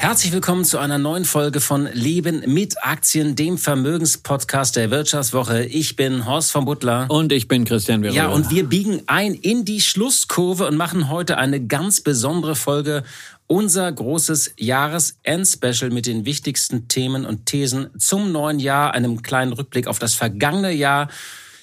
[0.00, 5.66] Herzlich willkommen zu einer neuen Folge von Leben mit Aktien, dem Vermögenspodcast der Wirtschaftswoche.
[5.66, 7.04] Ich bin Horst von Butler.
[7.10, 8.16] Und ich bin Christian Werner.
[8.16, 13.02] Ja, und wir biegen ein in die Schlusskurve und machen heute eine ganz besondere Folge.
[13.46, 19.86] Unser großes Jahresend-Special mit den wichtigsten Themen und Thesen zum neuen Jahr, einem kleinen Rückblick
[19.86, 21.08] auf das vergangene Jahr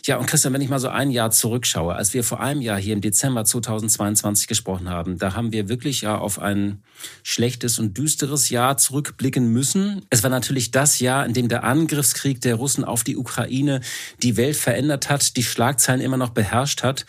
[0.08, 2.80] ja, und Christian, wenn ich mal so ein Jahr zurückschaue, als wir vor einem Jahr
[2.80, 6.82] hier im Dezember 2022 gesprochen haben, da haben wir wirklich ja auf ein
[7.24, 10.06] schlechtes und düsteres Jahr zurückblicken müssen.
[10.10, 13.82] Es war natürlich das Jahr, in dem der Angriffskrieg der Russen auf die Ukraine
[14.24, 17.06] die Welt verändert hat, die Schlagzeilen immer noch beherrscht hat.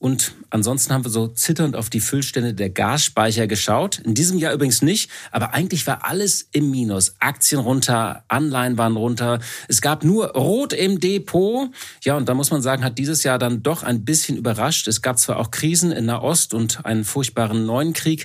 [0.00, 3.98] Und ansonsten haben wir so zitternd auf die Füllstände der Gasspeicher geschaut.
[3.98, 7.16] In diesem Jahr übrigens nicht, aber eigentlich war alles im Minus.
[7.18, 9.40] Aktien runter, Anleihen waren runter.
[9.68, 11.68] Es gab nur Rot im Depot.
[12.02, 14.88] Ja, und da muss man sagen, hat dieses Jahr dann doch ein bisschen überrascht.
[14.88, 18.24] Es gab zwar auch Krisen in Nahost und einen furchtbaren neuen Krieg,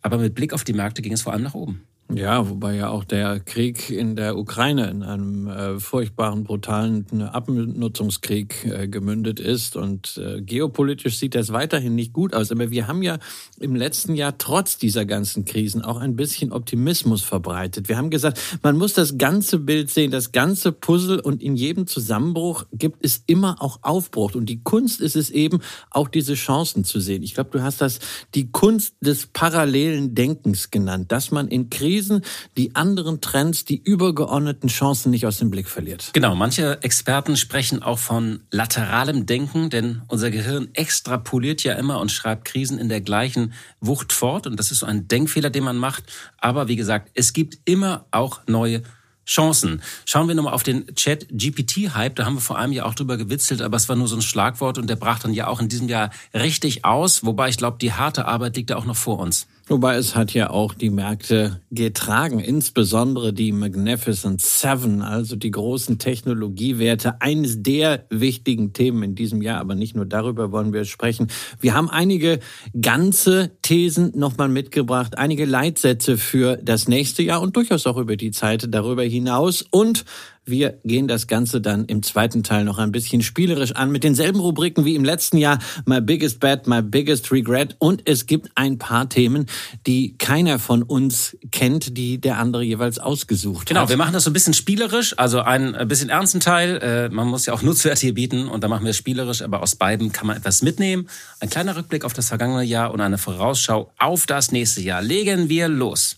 [0.00, 1.82] aber mit Blick auf die Märkte ging es vor allem nach oben.
[2.14, 8.64] Ja, wobei ja auch der Krieg in der Ukraine in einem äh, furchtbaren, brutalen Abnutzungskrieg
[8.64, 9.76] äh, gemündet ist.
[9.76, 12.50] Und äh, geopolitisch sieht das weiterhin nicht gut aus.
[12.50, 13.18] Aber wir haben ja
[13.60, 17.88] im letzten Jahr trotz dieser ganzen Krisen auch ein bisschen Optimismus verbreitet.
[17.88, 21.86] Wir haben gesagt, man muss das ganze Bild sehen, das ganze Puzzle und in jedem
[21.86, 24.34] Zusammenbruch gibt es immer auch Aufbruch.
[24.34, 27.22] Und die Kunst ist es eben, auch diese Chancen zu sehen.
[27.22, 28.00] Ich glaube, du hast das
[28.34, 32.22] die Kunst des parallelen Denkens genannt, dass man in Krisen Krisen
[32.56, 36.10] die anderen Trends, die übergeordneten Chancen nicht aus dem Blick verliert.
[36.14, 42.10] Genau, manche Experten sprechen auch von lateralem Denken, denn unser Gehirn extrapoliert ja immer und
[42.10, 45.76] schreibt Krisen in der gleichen Wucht fort und das ist so ein Denkfehler, den man
[45.76, 46.04] macht.
[46.38, 48.82] Aber wie gesagt, es gibt immer auch neue
[49.26, 49.82] Chancen.
[50.06, 52.16] Schauen wir nochmal auf den Chat-GPT-Hype.
[52.16, 54.22] Da haben wir vor einem Jahr auch drüber gewitzelt, aber es war nur so ein
[54.22, 57.24] Schlagwort und der brach dann ja auch in diesem Jahr richtig aus.
[57.24, 59.46] Wobei ich glaube, die harte Arbeit liegt da auch noch vor uns.
[59.70, 65.96] Wobei es hat ja auch die Märkte getragen, insbesondere die Magnificent Seven, also die großen
[66.00, 69.60] Technologiewerte, eines der wichtigen Themen in diesem Jahr.
[69.60, 71.28] Aber nicht nur darüber wollen wir sprechen.
[71.60, 72.40] Wir haben einige
[72.82, 78.32] ganze Thesen nochmal mitgebracht, einige Leitsätze für das nächste Jahr und durchaus auch über die
[78.32, 80.04] Zeit darüber hinaus und
[80.50, 84.40] wir gehen das Ganze dann im zweiten Teil noch ein bisschen spielerisch an mit denselben
[84.40, 85.58] Rubriken wie im letzten Jahr.
[85.86, 87.76] My Biggest Bet, My Biggest Regret.
[87.78, 89.46] Und es gibt ein paar Themen,
[89.86, 93.88] die keiner von uns kennt, die der andere jeweils ausgesucht genau, hat.
[93.88, 96.78] Genau, wir machen das so ein bisschen spielerisch, also ein bisschen ernsten Teil.
[96.82, 99.62] Äh, man muss ja auch Nutzwert hier bieten und da machen wir es spielerisch, aber
[99.62, 101.08] aus beiden kann man etwas mitnehmen.
[101.40, 105.02] Ein kleiner Rückblick auf das vergangene Jahr und eine Vorausschau auf das nächste Jahr.
[105.02, 106.16] Legen wir los.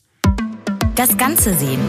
[0.95, 1.81] Das Ganze sehen.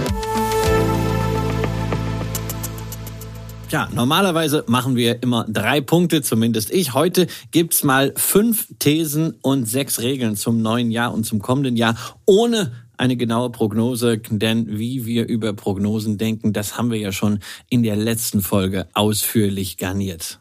[3.69, 6.94] Ja, normalerweise machen wir immer drei Punkte, zumindest ich.
[6.94, 11.96] Heute gibt's mal fünf Thesen und sechs Regeln zum neuen Jahr und zum kommenden Jahr,
[12.25, 17.40] ohne eine genaue Prognose, denn wie wir über Prognosen denken, das haben wir ja schon
[17.69, 20.40] in der letzten Folge ausführlich garniert.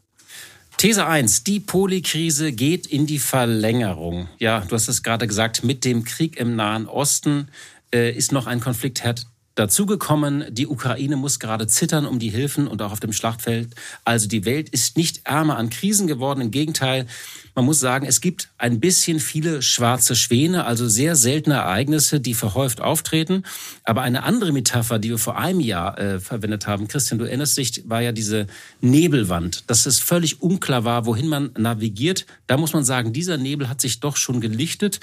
[0.77, 1.45] These 1.
[1.45, 4.29] Die Polikrise geht in die Verlängerung.
[4.39, 7.49] Ja, du hast es gerade gesagt, mit dem Krieg im Nahen Osten
[7.95, 10.45] äh, ist noch ein Konfliktherd dazugekommen.
[10.51, 13.75] Die Ukraine muss gerade zittern um die Hilfen und auch auf dem Schlachtfeld.
[14.05, 16.41] Also die Welt ist nicht ärmer an Krisen geworden.
[16.41, 17.07] Im Gegenteil,
[17.55, 22.33] man muss sagen, es gibt ein bisschen viele schwarze Schwäne, also sehr seltene Ereignisse, die
[22.33, 23.43] verhäuft auftreten.
[23.85, 27.59] Aber eine andere Metapher, die wir vor einem Jahr äh, verwendet haben, Christian, du erinnerst
[27.59, 28.47] dich, war ja diese
[28.81, 32.27] Nebelwand, dass es völlig unklar war, wohin man navigiert.
[32.47, 35.01] Da muss man sagen, dieser Nebel hat sich doch schon gelichtet.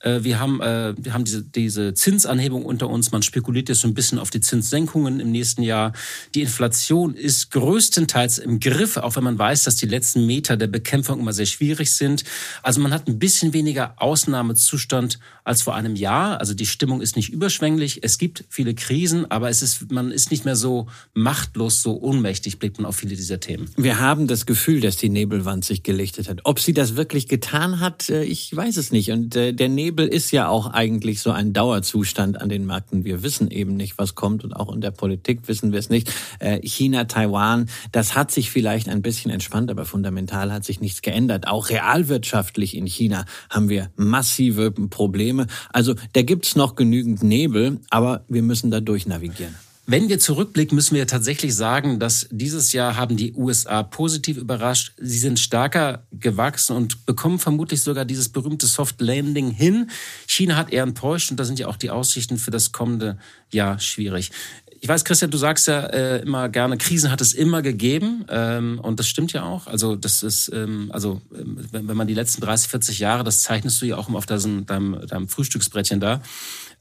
[0.00, 3.10] Äh, wir haben, äh, wir haben diese, diese Zinsanhebung unter uns.
[3.10, 5.92] Man spekuliert jetzt ein bisschen auf die Zinssenkungen im nächsten Jahr.
[6.34, 10.68] Die Inflation ist größtenteils im Griff, auch wenn man weiß, dass die letzten Meter der
[10.68, 12.24] Bekämpfung immer sehr schwierig sind.
[12.62, 16.40] Also man hat ein bisschen weniger Ausnahmezustand als vor einem Jahr.
[16.40, 18.00] Also die Stimmung ist nicht überschwänglich.
[18.02, 22.58] Es gibt viele Krisen, aber es ist, man ist nicht mehr so machtlos, so ohnmächtig,
[22.58, 23.68] blickt man auf viele dieser Themen.
[23.76, 26.40] Wir haben das Gefühl, dass die Nebelwand sich gelichtet hat.
[26.44, 29.10] Ob sie das wirklich getan hat, äh, ich weiß es nicht.
[29.10, 33.04] Und äh, der Nebel Nebel ist ja auch eigentlich so ein Dauerzustand an den Märkten.
[33.04, 36.12] Wir wissen eben nicht, was kommt und auch in der Politik wissen wir es nicht.
[36.38, 41.00] Äh, China, Taiwan, das hat sich vielleicht ein bisschen entspannt, aber fundamental hat sich nichts
[41.00, 41.48] geändert.
[41.48, 45.46] Auch realwirtschaftlich in China haben wir massive Probleme.
[45.72, 49.54] Also da gibt's noch genügend Nebel, aber wir müssen da durchnavigieren.
[49.90, 54.92] Wenn wir zurückblicken, müssen wir tatsächlich sagen, dass dieses Jahr haben die USA positiv überrascht.
[54.98, 59.88] Sie sind stärker gewachsen und bekommen vermutlich sogar dieses berühmte Soft Landing hin.
[60.26, 63.16] China hat eher enttäuscht und da sind ja auch die Aussichten für das kommende
[63.50, 64.30] Jahr schwierig.
[64.78, 68.78] Ich weiß, Christian, du sagst ja äh, immer gerne, Krisen hat es immer gegeben ähm,
[68.80, 69.68] und das stimmt ja auch.
[69.68, 73.40] Also das ist, ähm, also ähm, wenn, wenn man die letzten 30, 40 Jahre, das
[73.40, 76.20] zeichnest du ja auch immer auf deinem, deinem, deinem Frühstücksbrettchen da.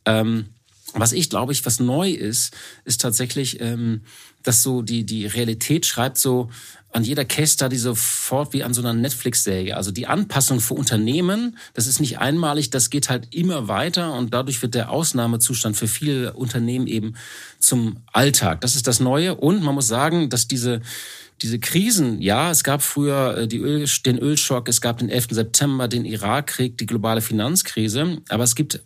[0.04, 0.48] Ähm,
[0.94, 2.56] was ich glaube ich, was neu ist,
[2.86, 4.02] ist tatsächlich, ähm,
[4.44, 6.50] dass so die, die Realität schreibt so
[6.94, 9.76] an jeder Case Study sofort wie an so einer Netflix-Serie.
[9.76, 14.34] Also die Anpassung für Unternehmen, das ist nicht einmalig, das geht halt immer weiter und
[14.34, 17.16] dadurch wird der Ausnahmezustand für viele Unternehmen eben
[17.60, 18.62] zum Alltag.
[18.62, 20.82] Das ist das Neue und man muss sagen, dass diese
[21.42, 25.28] diese Krisen, ja, es gab früher äh, die Öl, den Ölschock, es gab den 11.
[25.32, 28.82] September, den Irakkrieg, die globale Finanzkrise, aber es gibt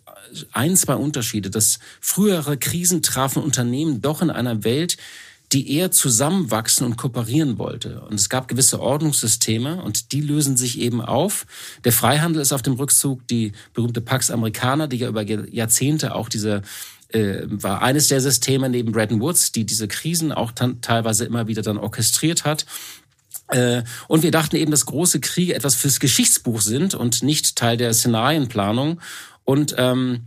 [0.52, 4.96] ein, zwei Unterschiede, dass frühere Krisen trafen Unternehmen doch in einer Welt,
[5.52, 8.00] die eher zusammenwachsen und kooperieren wollte.
[8.00, 11.46] Und es gab gewisse Ordnungssysteme und die lösen sich eben auf.
[11.84, 16.30] Der Freihandel ist auf dem Rückzug, die berühmte Pax Americana, die ja über Jahrzehnte auch
[16.30, 16.62] diese
[17.12, 21.62] äh, war eines der Systeme neben Bretton Woods, die diese Krisen auch teilweise immer wieder
[21.62, 22.66] dann orchestriert hat.
[23.48, 27.76] Äh, und wir dachten eben, dass große Kriege etwas fürs Geschichtsbuch sind und nicht Teil
[27.76, 29.00] der Szenarienplanung.
[29.44, 30.22] Und ähm,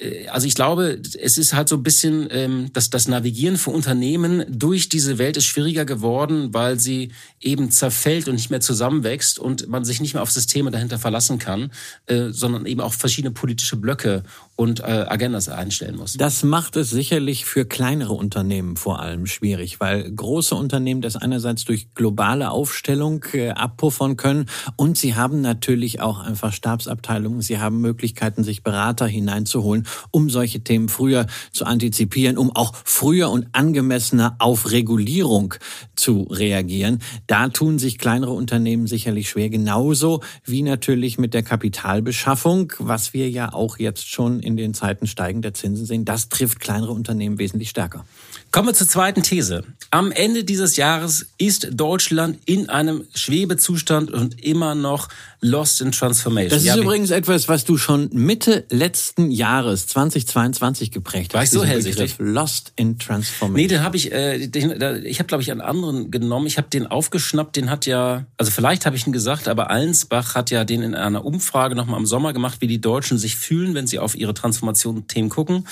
[0.00, 3.70] äh, also ich glaube, es ist halt so ein bisschen, ähm, dass das Navigieren für
[3.70, 9.38] Unternehmen durch diese Welt ist schwieriger geworden, weil sie eben zerfällt und nicht mehr zusammenwächst
[9.38, 11.72] und man sich nicht mehr auf Systeme dahinter verlassen kann,
[12.06, 14.22] äh, sondern eben auch verschiedene politische Blöcke
[14.60, 16.18] und äh, Agendas einstellen muss.
[16.18, 21.64] Das macht es sicherlich für kleinere Unternehmen vor allem schwierig, weil große Unternehmen das einerseits
[21.64, 27.80] durch globale Aufstellung äh, abpuffern können und sie haben natürlich auch einfach Stabsabteilungen, sie haben
[27.80, 34.36] Möglichkeiten, sich Berater hineinzuholen, um solche Themen früher zu antizipieren, um auch früher und angemessener
[34.40, 35.54] auf Regulierung
[35.96, 36.98] zu reagieren.
[37.26, 43.30] Da tun sich kleinere Unternehmen sicherlich schwer, genauso wie natürlich mit der Kapitalbeschaffung, was wir
[43.30, 48.04] ja auch jetzt schon den Zeiten steigender Zinsen sehen, das trifft kleinere Unternehmen wesentlich stärker.
[48.52, 49.62] Kommen wir zur zweiten These.
[49.92, 55.08] Am Ende dieses Jahres ist Deutschland in einem Schwebezustand und immer noch
[55.40, 56.50] lost in transformation.
[56.50, 61.54] Das ist ja, übrigens etwas, was du schon Mitte letzten Jahres 2022 geprägt war hast.
[61.54, 62.16] War ich so hellsichtig?
[62.18, 63.54] Lost in transformation.
[63.54, 66.48] Nee, den habe ich, äh, den, ich habe glaube ich einen anderen genommen.
[66.48, 67.54] Ich habe den aufgeschnappt.
[67.54, 70.96] Den hat ja, also vielleicht habe ich ihn gesagt, aber Allensbach hat ja den in
[70.96, 74.34] einer Umfrage nochmal im Sommer gemacht, wie die Deutschen sich fühlen, wenn sie auf ihre
[74.34, 75.66] Transformation-Themen gucken.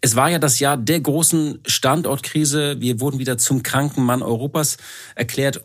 [0.00, 2.80] Es war ja das Jahr der großen Standortkrise.
[2.80, 4.78] Wir wurden wieder zum kranken Mann Europas
[5.14, 5.62] erklärt.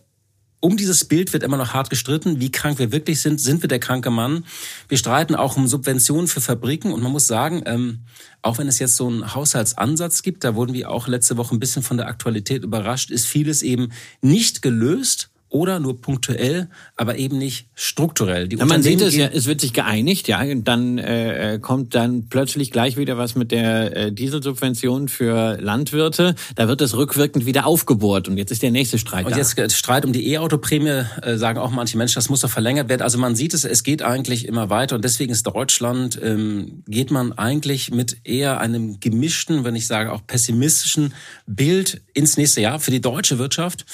[0.60, 3.40] Um dieses Bild wird immer noch hart gestritten, wie krank wir wirklich sind.
[3.40, 4.46] Sind wir der kranke Mann?
[4.90, 6.92] Wir streiten auch um Subventionen für Fabriken.
[6.92, 8.00] Und man muss sagen, ähm,
[8.42, 11.60] auch wenn es jetzt so einen Haushaltsansatz gibt, da wurden wir auch letzte Woche ein
[11.60, 13.92] bisschen von der Aktualität überrascht, ist vieles eben
[14.22, 16.68] nicht gelöst oder nur punktuell,
[16.98, 18.50] aber eben nicht strukturell.
[18.50, 21.60] Die ja, man sieht es ja, es wird sich geeinigt, ja, und dann äh, äh,
[21.60, 26.36] kommt dann plötzlich gleich wieder was mit der äh, Dieselsubvention für Landwirte.
[26.56, 29.26] Da wird das rückwirkend wieder aufgebohrt und jetzt ist der nächste Streit.
[29.26, 29.38] Und da.
[29.38, 33.02] jetzt Streit um die E-Auto-Prämie, äh, sagen auch manche Menschen, das muss doch verlängert werden.
[33.02, 37.12] Also man sieht es, es geht eigentlich immer weiter und deswegen ist Deutschland, ähm, geht
[37.12, 41.14] man eigentlich mit eher einem gemischten, wenn ich sage auch pessimistischen
[41.48, 43.86] Bild ins nächste Jahr für die deutsche Wirtschaft.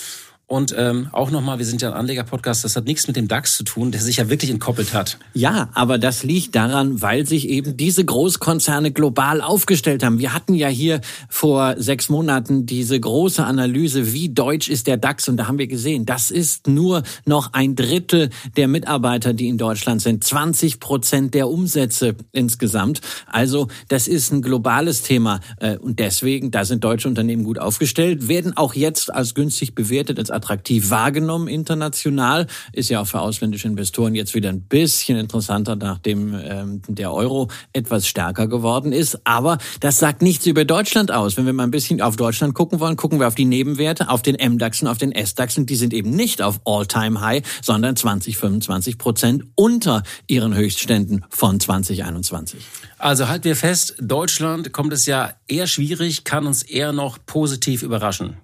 [0.52, 3.56] Und ähm, auch nochmal, wir sind ja ein Anleger-Podcast, das hat nichts mit dem DAX
[3.56, 5.18] zu tun, der sich ja wirklich entkoppelt hat.
[5.34, 10.20] Ja, aber das liegt daran, weil sich eben diese Großkonzerne global aufgestellt haben.
[10.20, 15.30] Wir hatten ja hier vor sechs Monaten diese große Analyse, wie deutsch ist der DAX?
[15.30, 19.58] Und da haben wir gesehen, das ist nur noch ein Drittel der Mitarbeiter, die in
[19.58, 20.22] Deutschland sind.
[20.22, 23.00] 20 Prozent der Umsätze insgesamt.
[23.26, 25.40] Also das ist ein globales Thema.
[25.62, 30.20] Äh, und deswegen, da sind deutsche Unternehmen gut aufgestellt, werden auch jetzt als günstig bewertet,
[30.20, 32.48] als attraktiv wahrgenommen international.
[32.74, 37.50] Ist ja auch für ausländische Investoren jetzt wieder ein bisschen interessanter, nachdem ähm, der Euro
[37.74, 39.20] etwas stärker geworden ist.
[39.26, 41.38] Aber das sagt nichts über Deutschland aus.
[41.38, 44.24] Wenn wir mal ein bisschen auf Deutschland gucken wollen, gucken wir auf die Nebenwerte, auf
[44.24, 45.58] den MDAX und auf den SDAX.
[45.58, 51.60] Und die sind eben nicht auf All-Time-High, sondern 20, 25 Prozent unter ihren Höchstständen von
[51.60, 52.66] 2021.
[52.98, 57.84] Also halten wir fest, Deutschland kommt es ja eher schwierig, kann uns eher noch positiv
[57.84, 58.38] überraschen.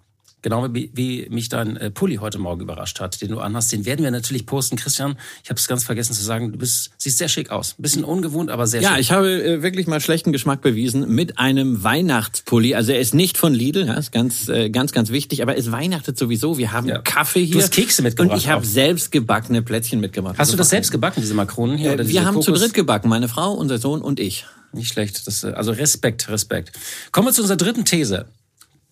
[0.47, 3.69] Genau wie, wie mich dein äh, Pulli heute Morgen überrascht hat, den du anhast.
[3.73, 4.77] Den werden wir natürlich posten.
[4.77, 7.75] Christian, ich habe es ganz vergessen zu sagen, du bist, siehst sehr schick aus.
[7.77, 8.95] Ein bisschen ungewohnt, aber sehr ja, schick.
[8.95, 12.75] Ja, ich habe äh, wirklich mal schlechten Geschmack bewiesen mit einem Weihnachtspulli.
[12.75, 15.69] Also er ist nicht von Lidl, ja, ist ganz, äh, ganz, ganz wichtig, aber es
[15.69, 16.57] weihnachtet sowieso.
[16.57, 16.99] Wir haben ja.
[16.99, 17.57] Kaffee hier.
[17.57, 18.31] Du hast Kekse mitgebracht.
[18.31, 20.35] Und ich habe selbst gebackene Plätzchen mitgebracht.
[20.37, 21.91] Hast du das selbst gebacken, diese Makronen hier?
[21.91, 22.45] Äh, oder wir haben Kokos?
[22.45, 24.45] zu dritt gebacken, meine Frau, unser Sohn und ich.
[24.71, 25.27] Nicht schlecht.
[25.27, 26.71] Das, äh, also Respekt, Respekt.
[27.11, 28.27] Kommen wir zu unserer dritten These.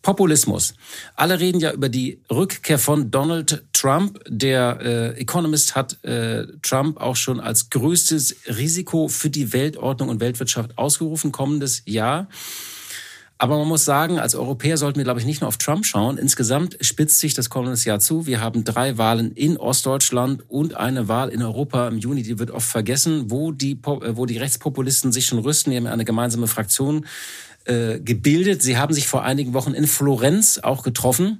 [0.05, 0.75] Populismus.
[1.15, 4.19] Alle reden ja über die Rückkehr von Donald Trump.
[4.27, 10.19] Der äh, Economist hat äh, Trump auch schon als größtes Risiko für die Weltordnung und
[10.21, 12.27] Weltwirtschaft ausgerufen kommendes Jahr.
[13.39, 16.19] Aber man muss sagen, als Europäer sollten wir, glaube ich, nicht nur auf Trump schauen.
[16.19, 18.27] Insgesamt spitzt sich das kommende Jahr zu.
[18.27, 22.21] Wir haben drei Wahlen in Ostdeutschland und eine Wahl in Europa im Juni.
[22.21, 25.71] Die wird oft vergessen, wo die, äh, wo die Rechtspopulisten sich schon rüsten.
[25.71, 27.07] Die haben eine gemeinsame Fraktion
[27.65, 28.61] äh, gebildet.
[28.61, 31.39] Sie haben sich vor einigen Wochen in Florenz auch getroffen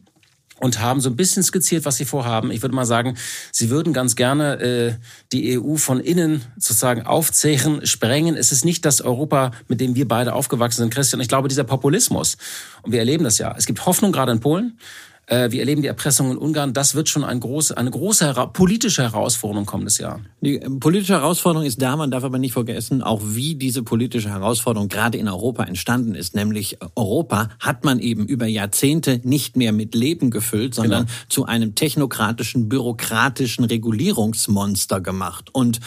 [0.60, 2.50] und haben so ein bisschen skizziert, was sie vorhaben.
[2.52, 3.18] Ich würde mal sagen,
[3.52, 4.94] sie würden ganz gerne äh,
[5.32, 8.38] die EU von innen sozusagen aufzehren, sprengen.
[8.38, 11.22] Es ist nicht das Europa, mit dem wir beide aufgewachsen sind, Christian.
[11.22, 12.38] Ich glaube, dieser Populismus,
[12.84, 14.80] und wir erleben das ja, es gibt Hoffnung gerade in Polen.
[15.28, 16.74] Äh, wir erleben die Erpressung in Ungarn.
[16.74, 20.22] Das wird schon ein groß, eine große politische Herausforderung kommendes Jahr.
[20.42, 24.30] Die äh, politische Herausforderung ist da, man darf aber nicht vergessen, auch wie diese politische
[24.30, 26.36] Herausforderung gerade in Europa entstanden ist.
[26.36, 31.18] Nämlich äh, Europa hat man eben über Jahrzehnte nicht mehr mit Leben gefüllt, sondern genau.
[31.30, 35.50] zu einem technokratischen, bürokratischen Regulierungsmonster gemacht.
[35.54, 35.80] Und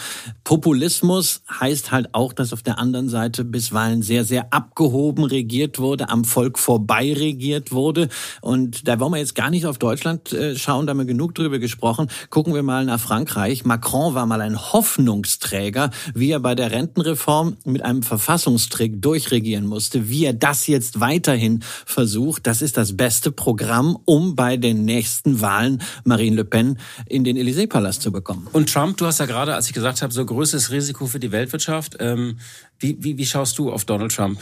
[0.43, 6.09] Populismus heißt halt auch, dass auf der anderen Seite bisweilen sehr, sehr abgehoben regiert wurde,
[6.09, 8.09] am Volk vorbei regiert wurde.
[8.41, 11.05] Und da wollen wir jetzt jetzt gar nicht auf Deutschland äh, schauen, da haben wir
[11.05, 12.09] genug drüber gesprochen.
[12.31, 13.63] Gucken wir mal nach Frankreich.
[13.63, 20.09] Macron war mal ein Hoffnungsträger, wie er bei der Rentenreform mit einem Verfassungstrick durchregieren musste.
[20.09, 25.41] Wie er das jetzt weiterhin versucht, das ist das beste Programm, um bei den nächsten
[25.41, 28.47] Wahlen Marine Le Pen in den Élysée-Palast zu bekommen.
[28.51, 31.31] Und Trump, du hast ja gerade, als ich gesagt habe, so größtes Risiko für die
[31.31, 31.97] Weltwirtschaft.
[31.99, 32.39] Ähm,
[32.79, 34.39] wie, wie, wie schaust du auf Donald Trump?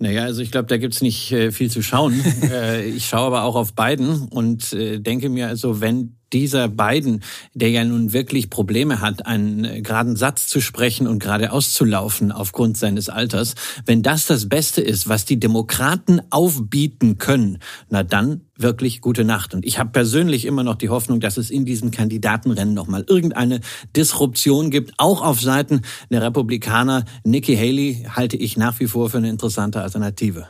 [0.00, 2.22] Naja, also ich glaube, da gibt's nicht äh, viel zu schauen.
[2.42, 7.22] äh, ich schaue aber auch auf beiden und äh, denke mir also, wenn dieser beiden,
[7.54, 12.76] der ja nun wirklich Probleme hat, einen geraden Satz zu sprechen und gerade auszulaufen aufgrund
[12.76, 13.54] seines Alters,
[13.86, 17.58] wenn das das Beste ist, was die Demokraten aufbieten können,
[17.88, 19.54] na dann wirklich gute Nacht.
[19.54, 23.60] Und ich habe persönlich immer noch die Hoffnung, dass es in diesem Kandidatenrennen nochmal irgendeine
[23.96, 27.04] Disruption gibt, auch auf Seiten der Republikaner.
[27.24, 30.48] Nikki Haley halte ich nach wie vor für eine interessante Alternative.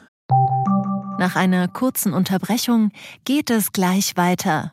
[1.19, 2.91] Nach einer kurzen Unterbrechung
[3.25, 4.73] geht es gleich weiter.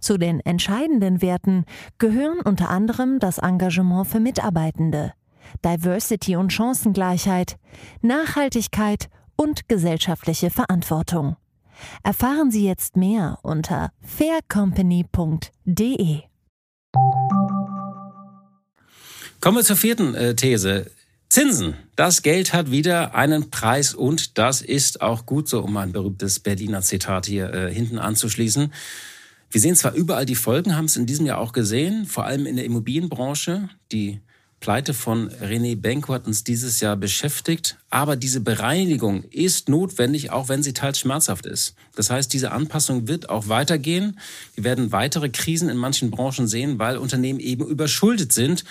[0.00, 1.64] Zu den entscheidenden Werten
[1.98, 5.12] gehören unter anderem das Engagement für Mitarbeitende,
[5.64, 7.56] Diversity und Chancengleichheit,
[8.02, 11.36] Nachhaltigkeit und gesellschaftliche Verantwortung.
[12.02, 16.22] Erfahren Sie jetzt mehr unter faircompany.de.
[19.40, 20.90] Kommen wir zur vierten äh, These.
[21.28, 21.74] Zinsen.
[21.94, 26.40] Das Geld hat wieder einen Preis und das ist auch gut so, um ein berühmtes
[26.40, 28.72] Berliner Zitat hier äh, hinten anzuschließen.
[29.50, 32.44] Wir sehen zwar überall die Folgen, haben es in diesem Jahr auch gesehen, vor allem
[32.44, 33.70] in der Immobilienbranche.
[33.92, 34.20] Die
[34.60, 37.78] Pleite von René Benko hat uns dieses Jahr beschäftigt.
[37.88, 41.74] Aber diese Bereinigung ist notwendig, auch wenn sie teils schmerzhaft ist.
[41.94, 44.18] Das heißt, diese Anpassung wird auch weitergehen.
[44.54, 48.64] Wir werden weitere Krisen in manchen Branchen sehen, weil Unternehmen eben überschuldet sind.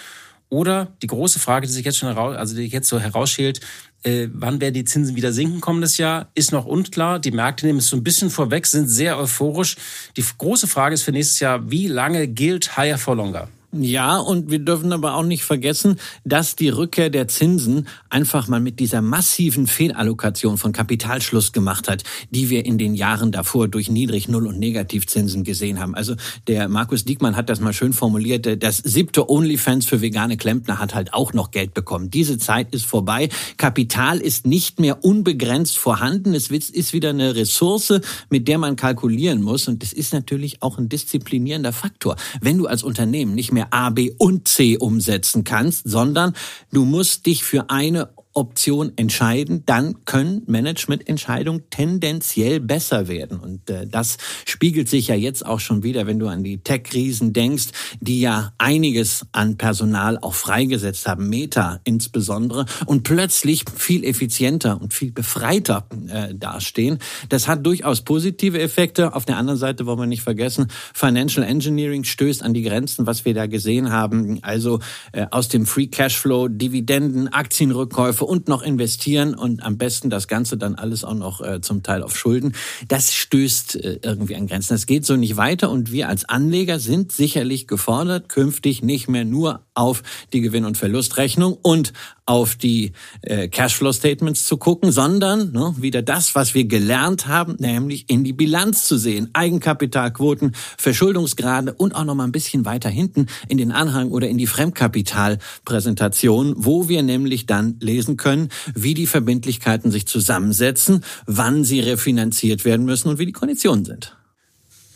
[0.49, 3.61] Oder die große Frage, die sich jetzt schon heraus, also die jetzt so herausschält,
[4.03, 7.19] äh, wann werden die Zinsen wieder sinken kommendes Jahr, ist noch unklar.
[7.19, 9.75] Die Märkte nehmen es so ein bisschen vorweg, sind sehr euphorisch.
[10.15, 13.49] Die große Frage ist für nächstes Jahr, wie lange gilt Higher for Longer?
[13.83, 18.59] Ja, und wir dürfen aber auch nicht vergessen, dass die Rückkehr der Zinsen einfach mal
[18.59, 23.89] mit dieser massiven Fehlallokation von Kapitalschluss gemacht hat, die wir in den Jahren davor durch
[23.89, 25.95] Niedrig-, Null- und Negativzinsen gesehen haben.
[25.95, 26.15] Also
[26.47, 30.95] der Markus Diekmann hat das mal schön formuliert, das siebte OnlyFans für vegane Klempner hat
[30.95, 32.09] halt auch noch Geld bekommen.
[32.09, 33.29] Diese Zeit ist vorbei.
[33.57, 36.33] Kapital ist nicht mehr unbegrenzt vorhanden.
[36.33, 39.67] Es ist wieder eine Ressource, mit der man kalkulieren muss.
[39.67, 42.15] Und das ist natürlich auch ein disziplinierender Faktor.
[42.41, 46.33] Wenn du als Unternehmen nicht mehr A, B und C umsetzen kannst, sondern
[46.71, 53.39] du musst dich für eine Option entscheiden, dann können Managemententscheidungen tendenziell besser werden.
[53.39, 57.33] Und äh, das spiegelt sich ja jetzt auch schon wieder, wenn du an die Tech-Krisen
[57.33, 64.79] denkst, die ja einiges an Personal auch freigesetzt haben, Meta insbesondere, und plötzlich viel effizienter
[64.79, 66.99] und viel befreiter äh, dastehen.
[67.29, 69.15] Das hat durchaus positive Effekte.
[69.15, 73.25] Auf der anderen Seite wollen wir nicht vergessen, Financial Engineering stößt an die Grenzen, was
[73.25, 74.37] wir da gesehen haben.
[74.43, 74.79] Also
[75.11, 80.57] äh, aus dem Free Cashflow Dividenden, Aktienrückkäufe und noch investieren und am besten das Ganze
[80.57, 82.53] dann alles auch noch äh, zum Teil auf Schulden.
[82.87, 84.73] Das stößt äh, irgendwie an Grenzen.
[84.73, 89.25] Das geht so nicht weiter und wir als Anleger sind sicherlich gefordert, künftig nicht mehr
[89.25, 90.03] nur auf
[90.33, 91.93] die Gewinn- und Verlustrechnung und
[92.25, 92.91] auf die
[93.21, 98.33] äh, Cashflow-Statements zu gucken, sondern ne, wieder das, was wir gelernt haben, nämlich in die
[98.33, 99.29] Bilanz zu sehen.
[99.33, 104.37] Eigenkapitalquoten, Verschuldungsgrade und auch noch mal ein bisschen weiter hinten in den Anhang oder in
[104.37, 111.79] die Fremdkapitalpräsentation, wo wir nämlich dann lesen können, wie die Verbindlichkeiten sich zusammensetzen, wann sie
[111.79, 114.16] refinanziert werden müssen und wie die Konditionen sind.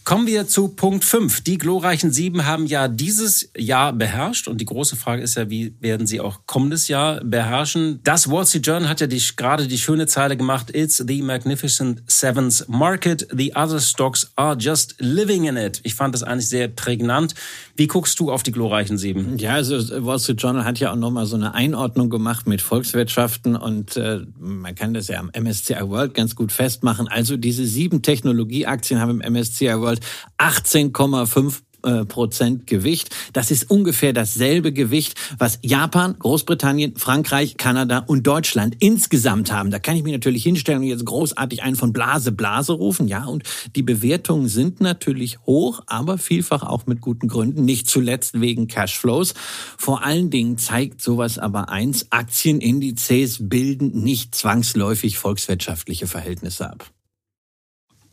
[0.04, 1.42] Kommen wir zu Punkt 5.
[1.42, 5.76] Die glorreichen Sieben haben ja dieses Jahr beherrscht und die große Frage ist ja, wie
[5.80, 8.00] werden sie auch kommendes Jahr beherrschen?
[8.04, 12.02] Das Wall Street Journal hat ja die, gerade die schöne Zeile gemacht, It's the magnificent
[12.08, 13.28] Sevens Market.
[13.32, 15.80] The other stocks are just living in it.
[15.84, 17.36] Ich fand das eigentlich sehr prägnant.
[17.76, 19.38] Wie guckst du auf die glorreichen Sieben?
[19.38, 23.56] Ja, also Wall Street Journal hat ja auch nochmal so eine Einordnung gemacht mit Volkswirtschaften
[23.56, 27.08] und äh, man kann das ja am MSCI World ganz gut festmachen.
[27.08, 30.02] Also diese sieben Technologieaktien haben im MSCI World World
[30.38, 33.10] 18,5 äh, Prozent Gewicht.
[33.34, 39.72] Das ist ungefähr dasselbe Gewicht, was Japan, Großbritannien, Frankreich, Kanada und Deutschland insgesamt haben.
[39.72, 43.08] Da kann ich mich natürlich hinstellen und jetzt großartig einen von Blase Blase rufen.
[43.08, 43.44] Ja, und
[43.76, 47.66] die Bewertungen sind natürlich hoch, aber vielfach auch mit guten Gründen.
[47.66, 49.34] Nicht zuletzt wegen Cashflows.
[49.78, 56.92] Vor allen Dingen zeigt sowas aber eins, Aktienindizes bilden nicht zwangsläufig volkswirtschaftliche Verhältnisse ab.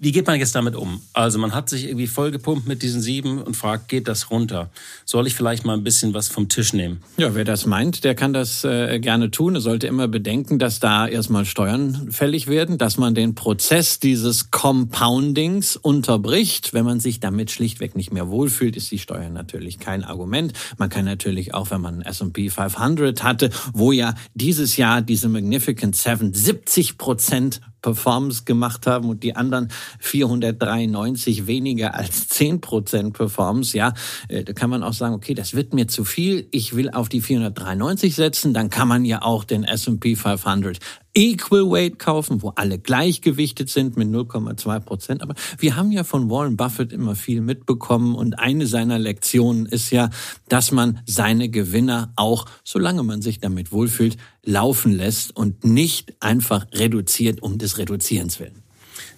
[0.01, 1.01] Wie geht man jetzt damit um?
[1.13, 4.71] Also man hat sich irgendwie vollgepumpt mit diesen sieben und fragt, geht das runter?
[5.05, 7.03] Soll ich vielleicht mal ein bisschen was vom Tisch nehmen?
[7.17, 9.57] Ja, wer das meint, der kann das äh, gerne tun.
[9.57, 14.53] Er sollte immer bedenken, dass da erstmal Steuern fällig werden, dass man den Prozess dieses
[14.53, 16.75] Compoundings unterbricht.
[16.75, 20.53] Wenn man sich damit schlichtweg nicht mehr wohlfühlt, ist die Steuer natürlich kein Argument.
[20.77, 25.97] Man kann natürlich auch, wenn man S&P 500 hatte, wo ja dieses Jahr diese Magnificent
[25.97, 29.69] Seven 70 Prozent Performance gemacht haben und die anderen
[30.01, 33.95] 493 weniger als 10 Prozent Performance, ja,
[34.29, 37.09] äh, da kann man auch sagen, okay, das wird mir zu viel, ich will auf
[37.09, 40.79] die 493 setzen, dann kann man ja auch den S&P 500
[41.15, 45.23] Equal Weight kaufen, wo alle gleichgewichtet sind mit 0,2 Prozent.
[45.23, 49.91] Aber wir haben ja von Warren Buffett immer viel mitbekommen und eine seiner Lektionen ist
[49.91, 50.11] ja,
[50.49, 56.67] dass man seine Gewinner auch, solange man sich damit wohlfühlt, laufen lässt und nicht einfach
[56.73, 58.63] reduziert um des Reduzierens willen.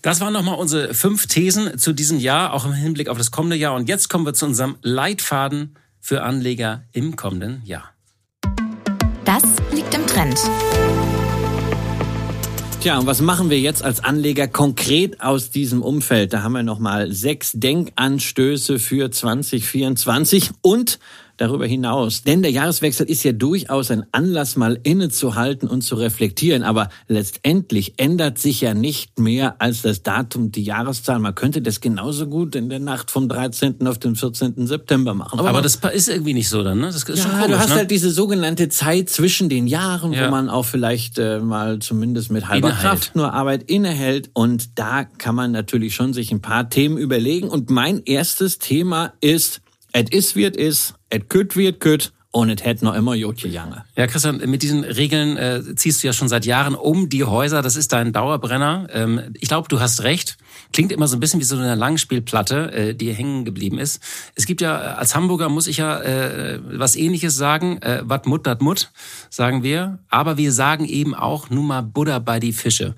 [0.03, 3.57] Das waren nochmal unsere fünf Thesen zu diesem Jahr, auch im Hinblick auf das kommende
[3.57, 3.75] Jahr.
[3.75, 7.91] Und jetzt kommen wir zu unserem Leitfaden für Anleger im kommenden Jahr.
[9.25, 10.39] Das liegt im Trend.
[12.81, 16.33] Tja, und was machen wir jetzt als Anleger konkret aus diesem Umfeld?
[16.33, 20.99] Da haben wir nochmal sechs Denkanstöße für 2024 und
[21.41, 22.23] darüber hinaus.
[22.23, 26.63] Denn der Jahreswechsel ist ja durchaus ein Anlass, mal innezuhalten und zu reflektieren.
[26.63, 31.19] Aber letztendlich ändert sich ja nicht mehr als das Datum, die Jahreszahl.
[31.19, 33.87] Man könnte das genauso gut in der Nacht vom 13.
[33.87, 34.67] auf den 14.
[34.67, 35.39] September machen.
[35.39, 36.87] Aber, Aber das ist irgendwie nicht so dann, ne?
[36.87, 37.75] Das ist ja, schon komisch, du hast ne?
[37.77, 40.27] halt diese sogenannte Zeit zwischen den Jahren, ja.
[40.27, 42.91] wo man auch vielleicht äh, mal zumindest mit halber innehält.
[42.91, 44.31] Kraft nur Arbeit innehält.
[44.35, 47.49] Und da kann man natürlich schon sich ein paar Themen überlegen.
[47.49, 52.13] Und mein erstes Thema ist, et is wie et is, et kütt wie et kütt
[52.33, 53.85] und es hätte noch immer Jotje Jange.
[53.97, 57.61] Ja, Christian, mit diesen Regeln äh, ziehst du ja schon seit Jahren um die Häuser.
[57.61, 58.87] Das ist dein Dauerbrenner.
[58.93, 60.37] Ähm, ich glaube, du hast recht.
[60.73, 64.01] Klingt immer so ein bisschen wie so eine Langspielplatte, äh, die hängen geblieben ist.
[64.37, 67.83] Es gibt ja, als Hamburger muss ich ja äh, was ähnliches sagen.
[67.83, 68.93] Äh, wat mut, dat mut,
[69.29, 69.99] sagen wir.
[70.09, 72.95] Aber wir sagen eben auch nun mal Buddha bei die Fische.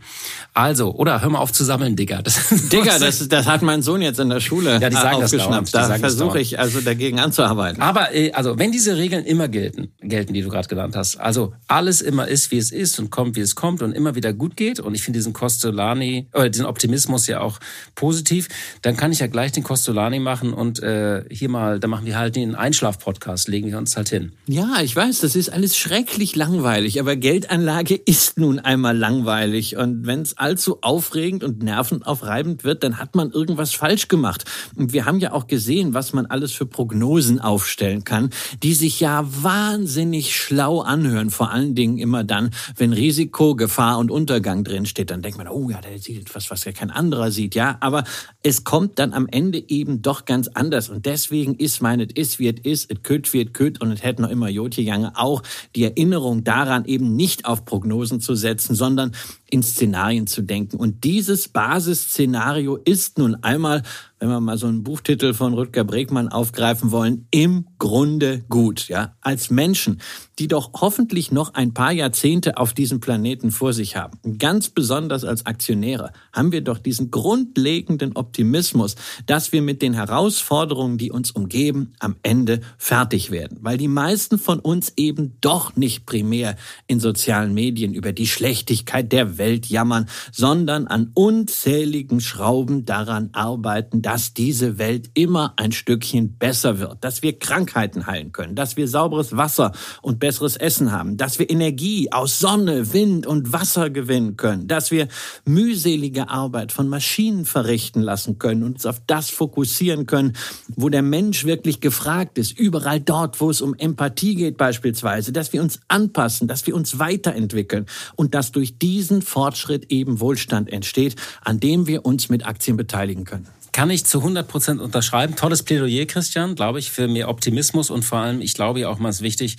[0.52, 2.20] Also, oder hör mal auf zu sammeln, Digga.
[2.20, 5.74] Das, Digga, das, das hat mein Sohn jetzt in der Schule ja, die sagen aufgeschnappt.
[5.74, 7.80] Das da versuche ich also dagegen anzuarbeiten.
[7.80, 11.52] Aber äh, also, wenn diese Regeln immer gelten, gelten, die du gerade genannt hast, also
[11.68, 14.56] alles immer ist, wie es ist und kommt, wie es kommt und immer wieder gut
[14.56, 17.58] geht, und ich finde diesen Costolani, oder diesen Optimismus ja auch
[17.94, 18.48] positiv,
[18.82, 22.18] dann kann ich ja gleich den Costolani machen und äh, hier mal, da machen wir
[22.18, 24.32] halt den Einschlaf-Podcast, legen wir uns halt hin.
[24.46, 30.06] Ja, ich weiß, das ist alles schrecklich langweilig, aber Geldanlage ist nun einmal langweilig und
[30.06, 34.44] wenn es allzu aufregend und nervenaufreibend wird, dann hat man irgendwas falsch gemacht.
[34.76, 38.30] Und wir haben ja auch gesehen, was man alles für Prognosen aufstellen kann,
[38.62, 43.98] die sich ja ja wahnsinnig schlau anhören, vor allen Dingen immer dann, wenn Risiko, Gefahr
[43.98, 45.11] und Untergang drin steht.
[45.11, 47.55] Dann denkt man, oh ja, der sieht etwas, was ja kein anderer sieht.
[47.55, 48.05] Ja, aber
[48.42, 50.88] es kommt dann am Ende eben doch ganz anders.
[50.88, 53.92] Und deswegen ist mein, es ist, wie es ist, es köt, wie es köt und
[53.92, 55.42] es hätte noch immer Jotje Jange auch
[55.77, 59.12] die Erinnerung daran, eben nicht auf Prognosen zu setzen, sondern
[59.52, 60.76] in Szenarien zu denken.
[60.76, 63.82] Und dieses Basisszenario ist nun einmal
[64.22, 69.16] wenn wir mal so einen Buchtitel von Rutger Bregmann aufgreifen wollen, im Grunde gut, ja.
[69.20, 70.00] Als Menschen,
[70.42, 75.24] die doch hoffentlich noch ein paar Jahrzehnte auf diesem Planeten vor sich haben, ganz besonders
[75.24, 81.31] als Aktionäre, haben wir doch diesen grundlegenden Optimismus, dass wir mit den Herausforderungen, die uns
[81.31, 83.59] umgeben, am Ende fertig werden.
[83.61, 86.57] Weil die meisten von uns eben doch nicht primär
[86.88, 94.02] in sozialen Medien über die Schlechtigkeit der Welt jammern, sondern an unzähligen Schrauben daran arbeiten,
[94.02, 98.88] dass diese Welt immer ein Stückchen besser wird, dass wir Krankheiten heilen können, dass wir
[98.88, 104.38] sauberes Wasser und besseres Essen haben, dass wir Energie aus Sonne, Wind und Wasser gewinnen
[104.38, 105.08] können, dass wir
[105.44, 110.32] mühselige Arbeit von Maschinen verrichten lassen können und uns auf das fokussieren können,
[110.74, 115.52] wo der Mensch wirklich gefragt ist, überall dort, wo es um Empathie geht beispielsweise, dass
[115.52, 117.84] wir uns anpassen, dass wir uns weiterentwickeln
[118.16, 123.24] und dass durch diesen Fortschritt eben Wohlstand entsteht, an dem wir uns mit Aktien beteiligen
[123.24, 123.48] können.
[123.72, 125.36] Kann ich zu 100 Prozent unterschreiben.
[125.36, 128.98] Tolles Plädoyer, Christian, glaube ich, für mehr Optimismus und vor allem, ich glaube ja auch
[128.98, 129.56] mal ist wichtig,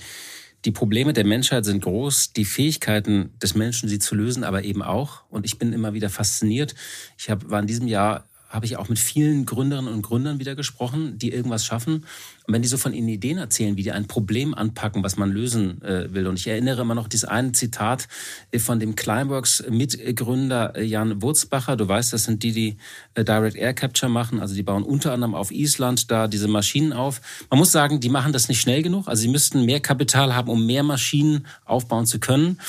[0.66, 4.82] die Probleme der Menschheit sind groß, die Fähigkeiten des Menschen, sie zu lösen, aber eben
[4.82, 5.24] auch.
[5.30, 6.74] Und ich bin immer wieder fasziniert.
[7.18, 10.56] Ich hab, war in diesem Jahr habe ich auch mit vielen Gründerinnen und Gründern wieder
[10.56, 12.06] gesprochen, die irgendwas schaffen.
[12.46, 15.32] Und wenn die so von ihren Ideen erzählen, wie die ein Problem anpacken, was man
[15.32, 16.28] lösen äh, will.
[16.28, 18.08] Und ich erinnere immer noch dieses eine Zitat
[18.52, 21.76] äh, von dem Climeworks-Mitgründer äh, Jan Wurzbacher.
[21.76, 22.78] Du weißt, das sind die, die
[23.16, 24.40] äh, Direct Air Capture machen.
[24.40, 27.22] Also die bauen unter anderem auf Island da diese Maschinen auf.
[27.50, 29.08] Man muss sagen, die machen das nicht schnell genug.
[29.08, 32.60] Also sie müssten mehr Kapital haben, um mehr Maschinen aufbauen zu können.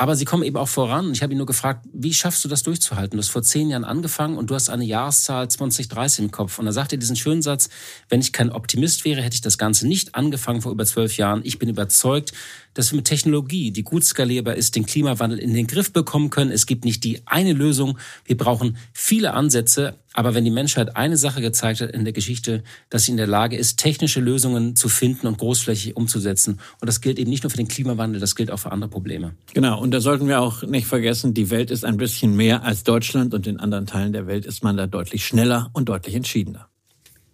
[0.00, 1.10] Aber sie kommen eben auch voran.
[1.10, 3.16] Ich habe ihn nur gefragt, wie schaffst du das durchzuhalten?
[3.16, 6.60] Du hast vor zehn Jahren angefangen und du hast eine Jahreszahl 2030 im Kopf.
[6.60, 7.68] Und da sagt er diesen schönen Satz,
[8.08, 11.40] wenn ich kein Optimist wäre, hätte ich das Ganze nicht angefangen vor über zwölf Jahren.
[11.42, 12.32] Ich bin überzeugt,
[12.74, 16.50] dass wir mit Technologie, die gut skalierbar ist, den Klimawandel in den Griff bekommen können.
[16.50, 17.98] Es gibt nicht die eine Lösung.
[18.24, 19.96] Wir brauchen viele Ansätze.
[20.14, 23.26] Aber wenn die Menschheit eine Sache gezeigt hat in der Geschichte, dass sie in der
[23.28, 26.58] Lage ist, technische Lösungen zu finden und großflächig umzusetzen.
[26.80, 29.34] Und das gilt eben nicht nur für den Klimawandel, das gilt auch für andere Probleme.
[29.54, 29.80] Genau.
[29.80, 33.32] Und da sollten wir auch nicht vergessen, die Welt ist ein bisschen mehr als Deutschland
[33.34, 36.68] und in anderen Teilen der Welt ist man da deutlich schneller und deutlich entschiedener.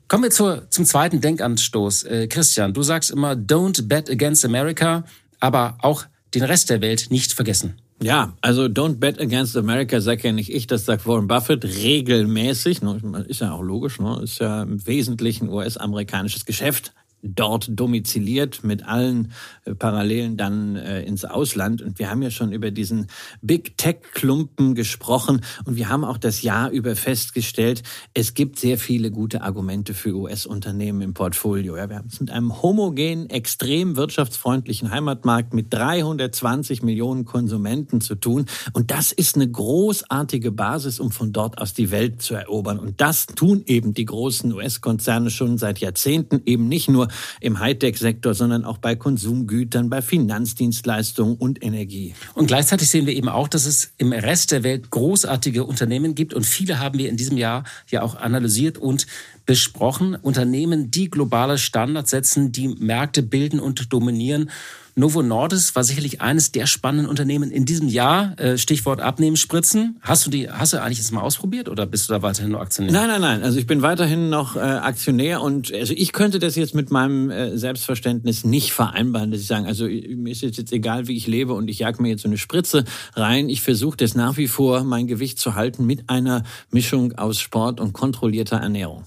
[0.06, 2.04] Kommen wir zur, zum zweiten Denkanstoß.
[2.04, 5.04] Äh, Christian, du sagst immer, don't bet against America
[5.44, 7.74] aber auch den Rest der Welt nicht vergessen.
[8.02, 12.80] Ja, also Don't Bet Against America sag ja nicht ich, das sagt Warren Buffett regelmäßig.
[13.28, 14.20] Ist ja auch logisch, ne?
[14.22, 16.92] ist ja im Wesentlichen US-amerikanisches Geschäft
[17.24, 19.32] dort domiziliert mit allen
[19.64, 21.82] äh, Parallelen dann äh, ins Ausland.
[21.82, 23.08] Und wir haben ja schon über diesen
[23.40, 27.82] Big Tech-Klumpen gesprochen und wir haben auch das Jahr über festgestellt,
[28.12, 31.76] es gibt sehr viele gute Argumente für US-Unternehmen im Portfolio.
[31.76, 38.14] Ja, wir haben es mit einem homogenen, extrem wirtschaftsfreundlichen Heimatmarkt mit 320 Millionen Konsumenten zu
[38.14, 38.46] tun.
[38.72, 42.78] Und das ist eine großartige Basis, um von dort aus die Welt zu erobern.
[42.78, 47.08] Und das tun eben die großen US-Konzerne schon seit Jahrzehnten, eben nicht nur
[47.40, 52.14] im Hightech-Sektor, sondern auch bei Konsumgütern, bei Finanzdienstleistungen und Energie.
[52.34, 56.34] Und gleichzeitig sehen wir eben auch, dass es im Rest der Welt großartige Unternehmen gibt
[56.34, 59.06] und viele haben wir in diesem Jahr ja auch analysiert und
[59.46, 60.14] besprochen.
[60.14, 64.50] Unternehmen, die globale Standards setzen, die Märkte bilden und dominieren.
[64.96, 68.38] Novo Nordisk war sicherlich eines der spannenden Unternehmen in diesem Jahr.
[68.38, 69.96] Äh, Stichwort Abnehmen, Spritzen.
[70.00, 72.60] Hast du die, hast du eigentlich jetzt mal ausprobiert oder bist du da weiterhin nur
[72.60, 72.92] Aktionär?
[72.92, 73.42] Nein, nein, nein.
[73.42, 77.30] Also ich bin weiterhin noch äh, Aktionär und also ich könnte das jetzt mit meinem
[77.30, 81.54] äh, Selbstverständnis nicht vereinbaren, dass ich sagen, also mir ist jetzt egal, wie ich lebe
[81.54, 83.48] und ich jag mir jetzt so eine Spritze rein.
[83.48, 87.80] Ich versuche das nach wie vor, mein Gewicht zu halten mit einer Mischung aus Sport
[87.80, 89.04] und kontrollierter Ernährung.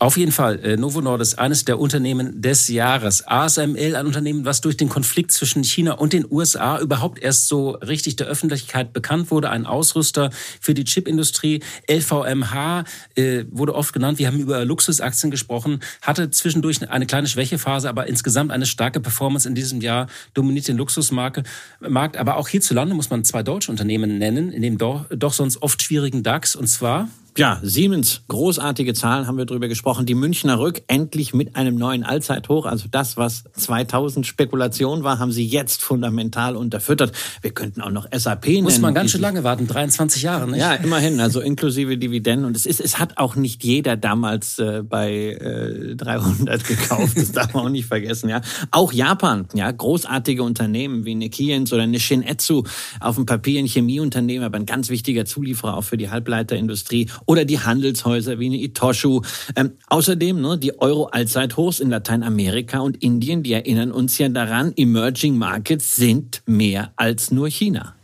[0.00, 3.26] Auf jeden Fall, äh, Novo Nordisk, eines der Unternehmen des Jahres.
[3.26, 7.70] ASML, ein Unternehmen, was durch den Konflikt zwischen China und den USA überhaupt erst so
[7.70, 9.50] richtig der Öffentlichkeit bekannt wurde.
[9.50, 10.30] Ein Ausrüster
[10.60, 11.62] für die Chipindustrie.
[11.88, 14.18] LVMH äh, wurde oft genannt.
[14.18, 15.78] Wir haben über Luxusaktien gesprochen.
[16.02, 20.08] Hatte zwischendurch eine kleine Schwächephase, aber insgesamt eine starke Performance in diesem Jahr.
[20.34, 21.44] Dominiert den Luxusmarkt.
[21.80, 25.80] Aber auch hierzulande muss man zwei deutsche Unternehmen nennen, in dem doch, doch sonst oft
[25.82, 26.56] schwierigen DAX.
[26.56, 30.06] Und zwar Ja, Siemens, großartige Zahlen haben wir drüber gesprochen.
[30.06, 32.64] Die Münchner Rück endlich mit einem neuen Allzeithoch.
[32.64, 37.10] Also das, was 2000 Spekulation war, haben sie jetzt fundamental unterfüttert.
[37.42, 38.62] Wir könnten auch noch SAP nennen.
[38.62, 40.60] Muss man ganz schön lange warten, 23 Jahre, nicht?
[40.60, 42.46] Ja, immerhin, also inklusive Dividenden.
[42.46, 47.16] Und es ist, es hat auch nicht jeder damals äh, bei äh, 300 gekauft.
[47.16, 48.42] Das darf man auch nicht vergessen, ja.
[48.70, 52.62] Auch Japan, ja, großartige Unternehmen wie eine Kiens oder eine Shin-Etsu
[53.00, 57.44] auf dem Papier ein Chemieunternehmen, aber ein ganz wichtiger Zulieferer auch für die Halbleiterindustrie oder
[57.44, 59.22] die Handelshäuser wie eine Itoshu.
[59.56, 65.36] Ähm, außerdem ne, die Euro-Allzeithochs in Lateinamerika und Indien, die erinnern uns ja daran, Emerging
[65.36, 67.94] Markets sind mehr als nur China.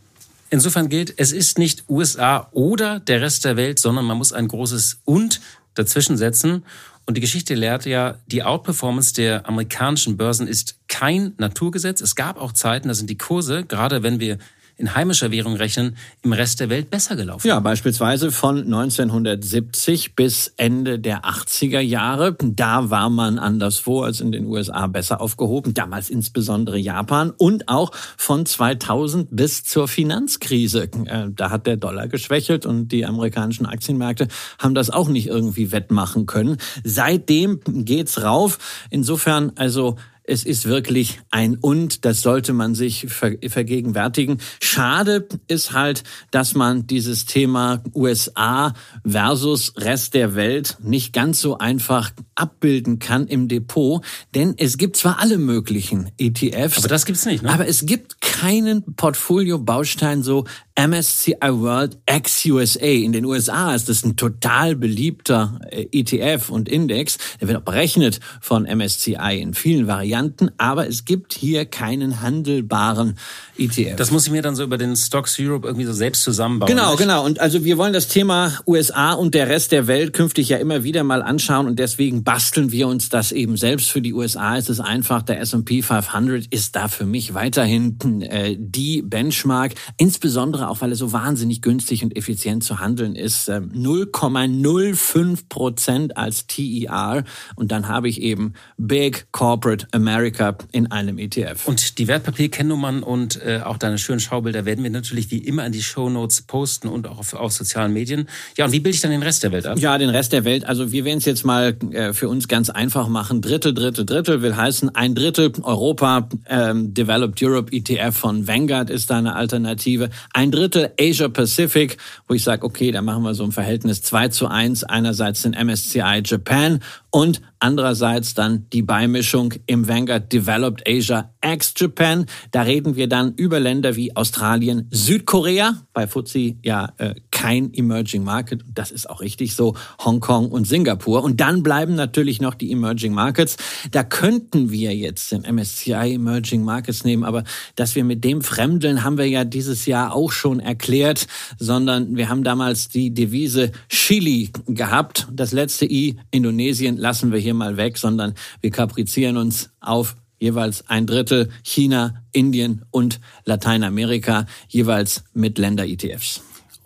[0.49, 4.49] Insofern gilt, es ist nicht USA oder der Rest der Welt, sondern man muss ein
[4.49, 5.39] großes und
[5.75, 6.65] dazwischen setzen.
[7.05, 12.01] Und die Geschichte lehrt ja, die Outperformance der amerikanischen Börsen ist kein Naturgesetz.
[12.01, 14.37] Es gab auch Zeiten, da sind die Kurse, gerade wenn wir
[14.81, 17.47] in heimischer Währung rechnen, im Rest der Welt besser gelaufen.
[17.47, 22.35] Ja, beispielsweise von 1970 bis Ende der 80er Jahre.
[22.41, 25.73] Da war man anderswo als in den USA besser aufgehoben.
[25.73, 30.89] Damals insbesondere Japan und auch von 2000 bis zur Finanzkrise.
[31.05, 35.71] Äh, da hat der Dollar geschwächelt und die amerikanischen Aktienmärkte haben das auch nicht irgendwie
[35.71, 36.57] wettmachen können.
[36.83, 38.57] Seitdem geht's rauf.
[38.89, 39.97] Insofern also
[40.31, 44.37] es ist wirklich ein Und, das sollte man sich vergegenwärtigen.
[44.61, 48.73] Schade ist halt, dass man dieses Thema USA
[49.05, 54.95] versus Rest der Welt nicht ganz so einfach abbilden kann im Depot, denn es gibt
[54.95, 57.49] zwar alle möglichen ETFs, aber das gibt's nicht, ne?
[57.49, 60.45] Aber es gibt keinen Portfolio-Baustein so
[60.79, 62.85] MSCI World X USA.
[62.85, 67.17] In den USA ist das ein total beliebter äh, ETF und Index.
[67.39, 73.17] Der wird auch berechnet von MSCI in vielen Varianten, aber es gibt hier keinen handelbaren
[73.57, 73.95] ETF.
[73.97, 76.69] Das muss ich mir dann so über den Stocks Europe irgendwie so selbst zusammenbauen.
[76.69, 76.99] Genau, nicht?
[76.99, 77.25] genau.
[77.25, 80.83] Und also wir wollen das Thema USA und der Rest der Welt künftig ja immer
[80.83, 83.89] wieder mal anschauen und deswegen basteln wir uns das eben selbst.
[83.89, 88.55] Für die USA ist es einfach, der S&P 500 ist da für mich weiterhin äh,
[88.57, 93.49] die Benchmark, insbesondere auch, weil er so wahnsinnig günstig und effizient zu handeln ist.
[93.49, 97.23] 0,05 ähm, Prozent als TER
[97.55, 101.67] und dann habe ich eben Big Corporate America in einem ETF.
[101.67, 105.71] Und die Wertpapierkennnummern und äh, auch deine schönen Schaubilder werden wir natürlich wie immer in
[105.71, 108.27] die Show Notes posten und auch auf, auf sozialen Medien.
[108.57, 109.79] Ja, und wie bilde ich dann den Rest der Welt ab?
[109.79, 110.65] Ja, den Rest der Welt.
[110.65, 113.41] Also wir werden es jetzt mal äh, für uns ganz einfach machen.
[113.41, 119.09] Drittel, Drittel, Drittel will heißen ein Drittel Europa ähm, Developed Europe ETF von Vanguard ist
[119.09, 120.09] da eine Alternative.
[120.33, 124.27] Ein Drittel Asia Pacific, wo ich sage, okay, da machen wir so ein Verhältnis 2
[124.29, 124.83] zu 1.
[124.83, 132.25] Einerseits den MSCI Japan und andererseits dann die Beimischung im Vanguard Developed Asia ex Japan.
[132.51, 138.23] Da reden wir dann über Länder wie Australien, Südkorea, bei FTSE ja äh, kein Emerging
[138.23, 141.23] Market, das ist auch richtig so, Hongkong und Singapur.
[141.23, 143.57] Und dann bleiben natürlich noch die Emerging Markets.
[143.91, 147.43] Da könnten wir jetzt den MSCI Emerging Markets nehmen, aber
[147.75, 151.27] dass wir mit dem Fremdeln haben wir ja dieses Jahr auch schon erklärt,
[151.59, 155.27] sondern wir haben damals die Devise Chili gehabt.
[155.31, 160.87] Das letzte I, Indonesien, lassen wir hier mal weg, sondern wir kaprizieren uns auf jeweils
[160.87, 166.41] ein Drittel China, Indien und Lateinamerika, jeweils mit Länder-ETFs.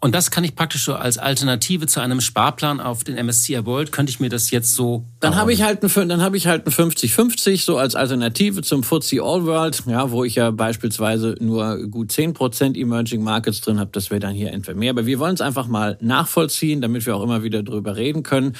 [0.06, 3.92] Und das kann ich praktisch so als Alternative zu einem Sparplan auf den MSCI World,
[3.92, 5.04] könnte ich mir das jetzt so.
[5.20, 8.84] Dann habe ich halt ein, dann habe ich halt ein 50-50 so als Alternative zum
[8.84, 13.90] FTSE All World, ja, wo ich ja beispielsweise nur gut 10% Emerging Markets drin habe.
[13.94, 14.92] Das wäre dann hier entweder mehr.
[14.92, 18.54] Aber wir wollen es einfach mal nachvollziehen, damit wir auch immer wieder drüber reden können.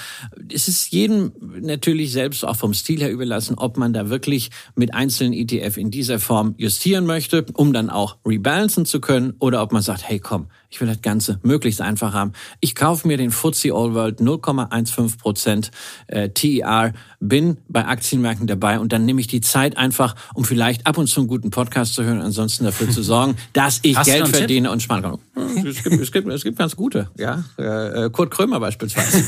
[0.52, 1.32] Es ist jedem
[1.62, 5.92] natürlich selbst auch vom Stil her überlassen, ob man da wirklich mit einzelnen ETF in
[5.92, 10.18] dieser Form justieren möchte, um dann auch rebalancen zu können, oder ob man sagt, hey
[10.18, 12.34] komm, ich will das Ganze möglichst einfach haben.
[12.60, 15.72] Ich kaufe mir den FTSE All World 0,15 Prozent
[16.08, 20.86] äh, TER, bin bei Aktienmärkten dabei und dann nehme ich die Zeit einfach, um vielleicht
[20.86, 24.08] ab und zu einen guten Podcast zu hören, ansonsten dafür zu sorgen, dass ich Hast
[24.08, 24.74] Geld verdiene Tipp?
[24.74, 25.18] und sparen kann.
[25.66, 27.46] Es gibt, es, gibt, es gibt ganz gute, ja.
[27.58, 29.24] Äh, Kurt Krömer beispielsweise.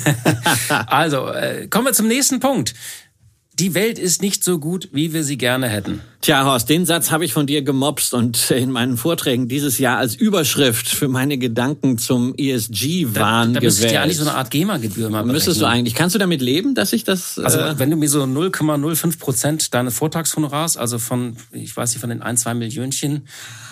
[0.88, 2.74] also, äh, kommen wir zum nächsten Punkt.
[3.54, 6.02] Die Welt ist nicht so gut, wie wir sie gerne hätten.
[6.20, 10.00] Tja, Horst, den Satz habe ich von dir gemobst und in meinen Vorträgen dieses Jahr
[10.00, 13.84] als Überschrift für meine Gedanken zum ESG-Wahn da, da gewählt.
[13.84, 15.94] Da ja eigentlich so eine Art GEMA-Gebühr mal Müsstest du eigentlich.
[15.94, 17.38] Kannst du damit leben, dass ich das...
[17.38, 22.02] Also äh wenn du mir so 0,05 Prozent deines Vortragshonorars, also von, ich weiß nicht,
[22.02, 23.28] von den ein, zwei Millionchen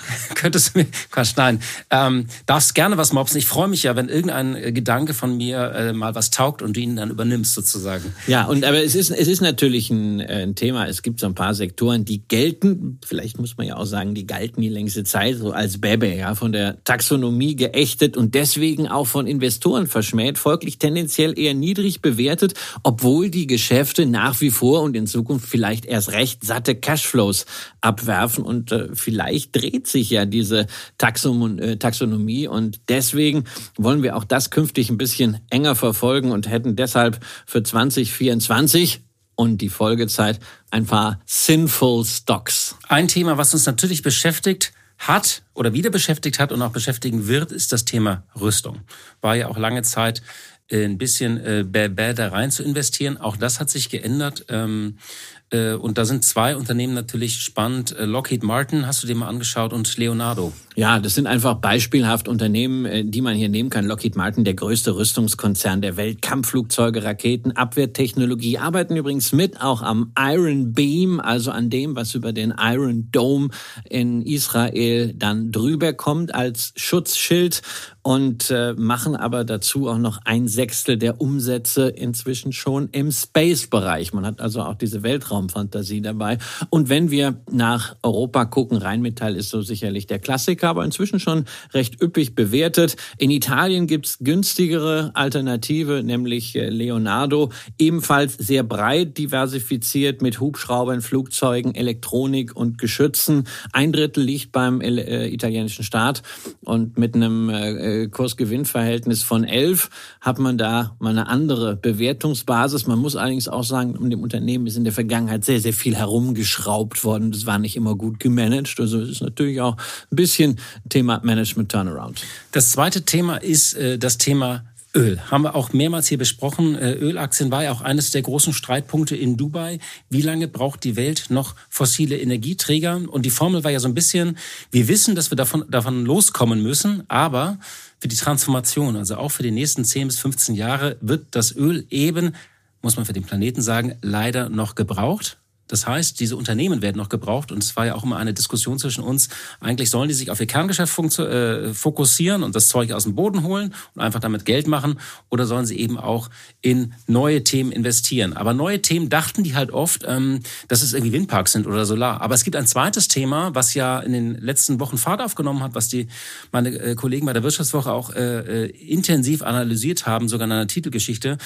[0.36, 3.38] könntest du mir, Quatsch, nein, ähm, darfst gerne was mobsen.
[3.38, 6.76] Ich freue mich ja, wenn irgendein äh, Gedanke von mir äh, mal was taugt und
[6.76, 8.14] du ihn dann übernimmst sozusagen.
[8.28, 10.88] Ja, und aber es ist, es ist natürlich ein, äh, ein Thema.
[10.88, 14.28] Es gibt so ein paar Sektoren, die gelten, vielleicht muss man ja auch sagen, die
[14.28, 19.08] galten die längste Zeit so als Bäbe, ja, von der Taxonomie geächtet und deswegen auch
[19.08, 24.98] von Investoren verschmäht, folglich tendenziell eher niedrig bewertet, obwohl die Geschäfte nach wie vor und
[24.98, 27.46] in Zukunft vielleicht erst recht satte Cashflows
[27.80, 28.44] abwerfen.
[28.44, 30.68] Und äh, vielleicht dreht sich ja diese
[30.98, 33.46] Taxon äh, Taxonomie und deswegen
[33.78, 39.05] wollen wir auch das künftig ein bisschen enger verfolgen und hätten deshalb für 2024
[39.36, 40.40] und die Folgezeit
[40.72, 42.76] ein paar Sinful Stocks.
[42.88, 47.52] Ein Thema, was uns natürlich beschäftigt hat oder wieder beschäftigt hat und auch beschäftigen wird,
[47.52, 48.82] ist das Thema Rüstung.
[49.22, 50.22] War ja auch lange Zeit
[50.70, 53.18] äh, ein bisschen äh, bäh da rein zu investieren.
[53.18, 54.46] Auch das hat sich geändert.
[54.50, 57.96] Ähm, äh, und da sind zwei Unternehmen natürlich spannend.
[57.98, 60.52] Äh, Lockheed Martin, hast du dir mal angeschaut, und Leonardo.
[60.76, 63.86] Ja, das sind einfach beispielhaft Unternehmen, äh, die man hier nehmen kann.
[63.86, 70.12] Lockheed Martin, der größte Rüstungskonzern der Welt, Kampfflugzeuge, Raketen, Abwehrtechnologie, arbeiten übrigens mit auch am
[70.20, 73.50] Iron Beam, also an dem, was über den Iron Dome
[73.90, 77.62] in Israel dann drüber kommt als Schutzschild
[78.06, 84.14] und äh, machen aber dazu auch noch ein Sechstel der Umsätze inzwischen schon im Space-Bereich.
[84.14, 86.38] Man hat also auch diese Weltraumfantasie dabei.
[86.70, 91.46] Und wenn wir nach Europa gucken, Rheinmetall ist so sicherlich der Klassiker, aber inzwischen schon
[91.74, 92.96] recht üppig bewertet.
[93.18, 101.74] In Italien gibt's günstigere Alternative, nämlich äh, Leonardo, ebenfalls sehr breit diversifiziert mit Hubschraubern, Flugzeugen,
[101.74, 103.48] Elektronik und Geschützen.
[103.74, 106.22] Ein Drittel liegt beim äh, italienischen Staat
[106.62, 109.90] und mit einem äh, äh, Kursgewinnverhältnis von 11
[110.22, 112.88] hat man da mal eine andere Bewertungsbasis.
[112.88, 115.96] Man muss allerdings auch sagen, um dem Unternehmen ist in der Vergangenheit sehr, sehr viel
[115.96, 117.32] herumgeschraubt worden.
[117.32, 118.80] Das war nicht immer gut gemanagt.
[118.80, 119.78] Also es ist natürlich auch
[120.12, 122.22] ein bisschen Thema Management Turnaround.
[122.52, 124.64] Das zweite Thema ist äh, das Thema
[124.96, 126.76] Öl haben wir auch mehrmals hier besprochen.
[126.76, 129.80] Äh, Ölaktien war ja auch eines der großen Streitpunkte in Dubai.
[130.10, 133.02] Wie lange braucht die Welt noch fossile Energieträger?
[133.08, 134.38] Und die Formel war ja so ein bisschen,
[134.72, 137.60] wir wissen, dass wir davon, davon loskommen müssen, aber
[138.00, 141.86] für die Transformation, also auch für die nächsten 10 bis 15 Jahre, wird das Öl
[141.90, 142.36] eben,
[142.82, 145.38] muss man für den Planeten sagen, leider noch gebraucht.
[145.68, 148.78] Das heißt, diese Unternehmen werden noch gebraucht und es war ja auch immer eine Diskussion
[148.78, 149.30] zwischen uns.
[149.60, 153.44] Eigentlich sollen die sich auf ihr Kerngeschäft äh, fokussieren und das Zeug aus dem Boden
[153.44, 155.00] holen und einfach damit Geld machen
[155.30, 156.30] oder sollen sie eben auch
[156.62, 158.34] in neue Themen investieren.
[158.34, 162.22] Aber neue Themen dachten die halt oft, ähm, dass es irgendwie Windparks sind oder Solar.
[162.22, 165.76] Aber es gibt ein zweites Thema, was ja in den letzten Wochen Fahrt aufgenommen hat,
[165.76, 166.08] was die
[166.52, 170.68] meine äh, Kollegen bei der Wirtschaftswoche auch äh, äh intensiv analysiert haben, sogar in einer
[170.68, 171.38] Titelgeschichte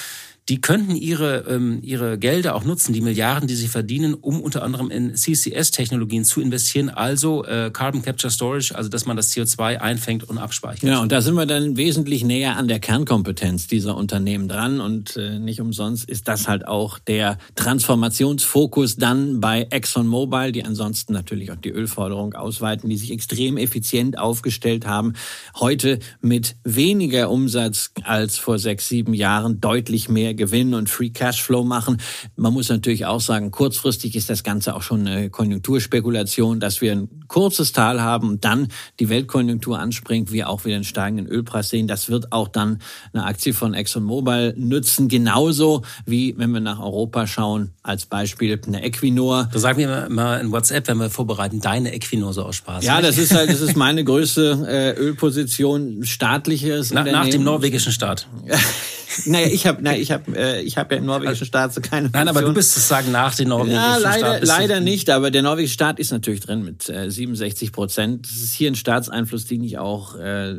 [0.50, 4.64] die könnten ihre, ähm, ihre Gelder auch nutzen, die Milliarden, die sie verdienen, um unter
[4.64, 9.78] anderem in CCS-Technologien zu investieren, also äh, Carbon Capture Storage, also dass man das CO2
[9.78, 10.90] einfängt und abspeichert.
[10.90, 15.16] Ja, und da sind wir dann wesentlich näher an der Kernkompetenz dieser Unternehmen dran und
[15.18, 21.52] äh, nicht umsonst ist das halt auch der Transformationsfokus dann bei ExxonMobil, die ansonsten natürlich
[21.52, 25.14] auch die Ölförderung ausweiten, die sich extrem effizient aufgestellt haben,
[25.60, 31.64] heute mit weniger Umsatz als vor sechs, sieben Jahren deutlich mehr Gewinn und Free Cashflow
[31.64, 31.98] machen.
[32.36, 36.94] Man muss natürlich auch sagen, kurzfristig ist das Ganze auch schon eine Konjunkturspekulation, dass wir
[36.94, 41.70] ein kurzes Tal haben und dann die Weltkonjunktur anspringt, wir auch wieder einen steigenden Ölpreis
[41.70, 41.88] sehen.
[41.88, 42.80] Das wird auch dann
[43.14, 48.84] eine Aktie von ExxonMobil nützen, genauso wie wenn wir nach Europa schauen, als Beispiel eine
[48.84, 49.50] Equinor.
[49.52, 52.84] Da sagen wir mal in WhatsApp, wenn wir vorbereiten, deine Equinor so aus Spaß.
[52.86, 57.92] Ja, das ist halt, das ist meine größte äh, Ölposition, staatliches Na, Nach dem norwegischen
[57.92, 58.28] Staat.
[59.26, 62.10] naja, ich habe, na, ich habe äh, ich habe ja im norwegischen Staat so keine
[62.10, 62.26] Funktion.
[62.26, 64.46] Nein, aber du bist sozusagen nach dem norwegischen ja, leider, Staat.
[64.46, 68.26] Leider nicht, aber der norwegische Staat ist natürlich drin mit äh, 67 Prozent.
[68.26, 70.56] Das ist hier ein Staatseinfluss, den ich auch äh,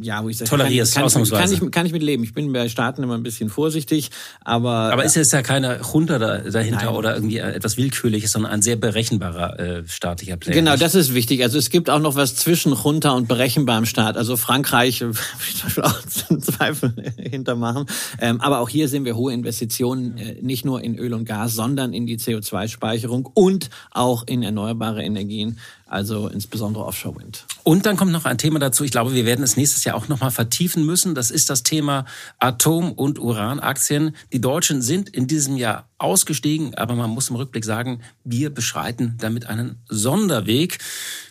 [0.00, 2.24] ja, wo ich sage, tolerierst, kann, kann, kann, ich, kann ich mit leben.
[2.24, 4.10] Ich bin bei Staaten immer ein bisschen vorsichtig,
[4.44, 6.94] aber aber ist jetzt ja keine Junta da, dahinter nein.
[6.94, 10.54] oder irgendwie etwas willkürliches, sondern ein sehr berechenbarer äh, staatlicher Player.
[10.54, 11.42] Genau, das ist wichtig.
[11.42, 14.16] Also es gibt auch noch was zwischen Junta und berechenbarem Staat.
[14.16, 16.00] Also Frankreich würde ich auch
[16.40, 17.86] Zweifel hintermachen.
[18.20, 21.54] Ähm, aber auch hier sehen wir hohe Investitionen, äh, nicht nur in Öl und Gas,
[21.54, 25.58] sondern in die CO2-Speicherung und auch in erneuerbare Energien
[25.90, 27.44] also insbesondere Offshore Wind.
[27.64, 30.08] Und dann kommt noch ein Thema dazu, ich glaube, wir werden es nächstes Jahr auch
[30.08, 31.14] noch mal vertiefen müssen.
[31.14, 32.06] Das ist das Thema
[32.38, 34.14] Atom- und Uranaktien.
[34.32, 39.16] Die Deutschen sind in diesem Jahr ausgestiegen, aber man muss im Rückblick sagen, wir beschreiten
[39.18, 40.78] damit einen Sonderweg.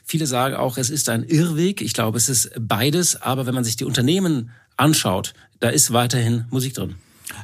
[0.03, 1.81] Viele sagen auch, es ist ein Irrweg.
[1.81, 3.21] Ich glaube, es ist beides.
[3.21, 6.95] Aber wenn man sich die Unternehmen anschaut, da ist weiterhin Musik drin.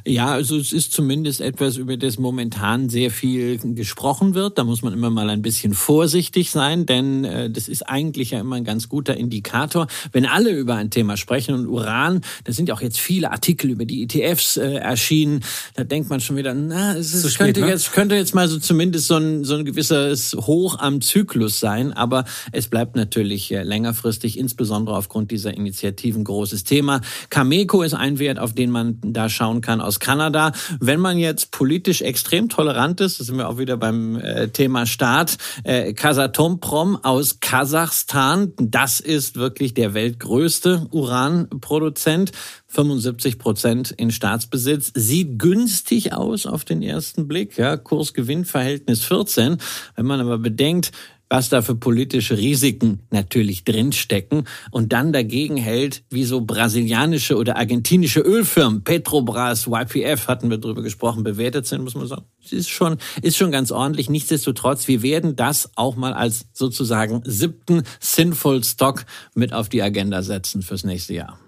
[0.04, 4.58] Ja, also es ist zumindest etwas, über das momentan sehr viel gesprochen wird.
[4.58, 8.40] Da muss man immer mal ein bisschen vorsichtig sein, denn äh, das ist eigentlich ja
[8.40, 9.86] immer ein ganz guter Indikator.
[10.12, 13.70] Wenn alle über ein Thema sprechen und Uran, da sind ja auch jetzt viele Artikel
[13.70, 15.40] über die ETFs äh, erschienen,
[15.74, 17.68] da denkt man schon wieder, na, es ist, spät, könnte, ne?
[17.68, 21.92] jetzt, könnte jetzt mal so zumindest so ein, so ein gewisses Hoch am Zyklus sein,
[21.92, 27.00] aber es bleibt natürlich äh, längerfristig, insbesondere aufgrund dieser Initiativen, großes Thema.
[27.30, 30.52] Cameco ist ein Wert, auf den man da schauen kann aus Kanada.
[30.80, 34.86] Wenn man jetzt politisch extrem tolerant ist, das sind wir auch wieder beim äh, Thema
[34.86, 42.32] Staat, äh, Kasatomprom aus Kasachstan, das ist wirklich der weltgrößte Uranproduzent.
[42.68, 44.92] 75 Prozent in Staatsbesitz.
[44.94, 47.56] Sieht günstig aus auf den ersten Blick.
[47.56, 49.58] Ja, Kurs-Gewinn-Verhältnis 14.
[49.94, 50.92] Wenn man aber bedenkt,
[51.28, 57.56] was da für politische Risiken natürlich drinstecken und dann dagegen hält, wie so brasilianische oder
[57.56, 62.24] argentinische Ölfirmen, Petrobras, YPF, hatten wir drüber gesprochen, bewertet sind, muss man sagen.
[62.50, 64.08] Ist schon, ist schon ganz ordentlich.
[64.08, 69.04] Nichtsdestotrotz, wir werden das auch mal als sozusagen siebten Sinful Stock
[69.34, 71.38] mit auf die Agenda setzen fürs nächste Jahr.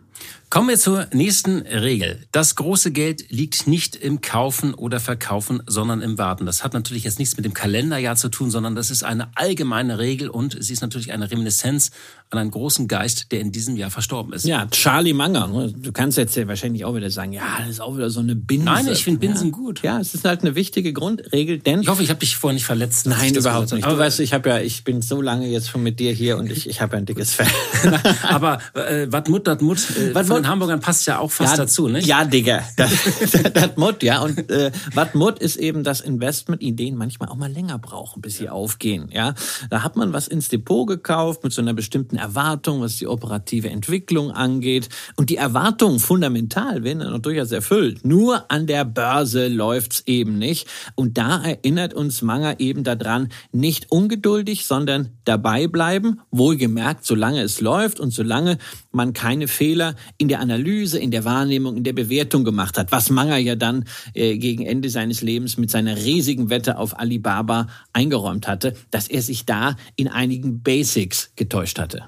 [0.51, 2.21] Kommen wir zur nächsten Regel.
[2.33, 6.47] Das große Geld liegt nicht im Kaufen oder Verkaufen, sondern im Warten.
[6.47, 9.99] Das hat natürlich jetzt nichts mit dem Kalenderjahr zu tun, sondern das ist eine allgemeine
[9.99, 11.91] Regel und sie ist natürlich eine Reminiszenz
[12.31, 14.47] an einen großen Geist, der in diesem Jahr verstorben ist.
[14.47, 15.49] Ja, Charlie Manger.
[15.49, 15.71] Ne?
[15.71, 18.35] Du kannst jetzt ja wahrscheinlich auch wieder sagen, ja, das ist auch wieder so eine
[18.35, 18.65] Binse.
[18.65, 19.53] Nein, ich finde Binsen ja.
[19.53, 19.83] gut.
[19.83, 21.83] Ja, es ist halt eine wichtige Grundregel, denn...
[21.83, 23.07] Ich hoffe, ich habe dich vorher nicht verletzt.
[23.07, 23.85] Nein, überhaupt nicht.
[23.85, 26.39] Aber weißt du, ich habe ja, ich bin so lange jetzt schon mit dir hier
[26.39, 27.47] und ich, ich habe ja ein dickes Fell.
[28.23, 31.65] Aber äh, wat Mut, dat Mut, äh, was den Hamburgern passt ja auch fast ja,
[31.65, 32.01] dazu, ne?
[32.01, 32.63] Ja, Digga.
[32.77, 32.91] Das,
[33.55, 34.21] das Mut, ja.
[34.23, 38.49] Und äh, was Mut ist eben, dass Investmentideen manchmal auch mal länger brauchen, bis sie
[38.49, 39.09] aufgehen.
[39.13, 39.35] Ja,
[39.71, 43.71] da hat man was ins Depot gekauft mit so einer bestimmten Erwartung, was die operative
[43.71, 44.89] Entwicklung angeht.
[45.17, 48.05] Und die Erwartungen fundamental werden dann durchaus erfüllt.
[48.05, 50.69] Nur an der Börse läuft's eben nicht.
[50.95, 56.21] Und da erinnert uns Manger eben daran, nicht ungeduldig, sondern dabei bleiben.
[56.31, 58.59] Wohlgemerkt, solange es läuft und solange
[58.93, 63.11] man keine Fehler in der Analyse, in der Wahrnehmung, in der Bewertung gemacht hat, was
[63.11, 68.49] Manger ja dann äh, gegen Ende seines Lebens mit seiner riesigen Wette auf Alibaba eingeräumt
[68.49, 72.05] hatte, dass er sich da in einigen Basics getäuscht hatte.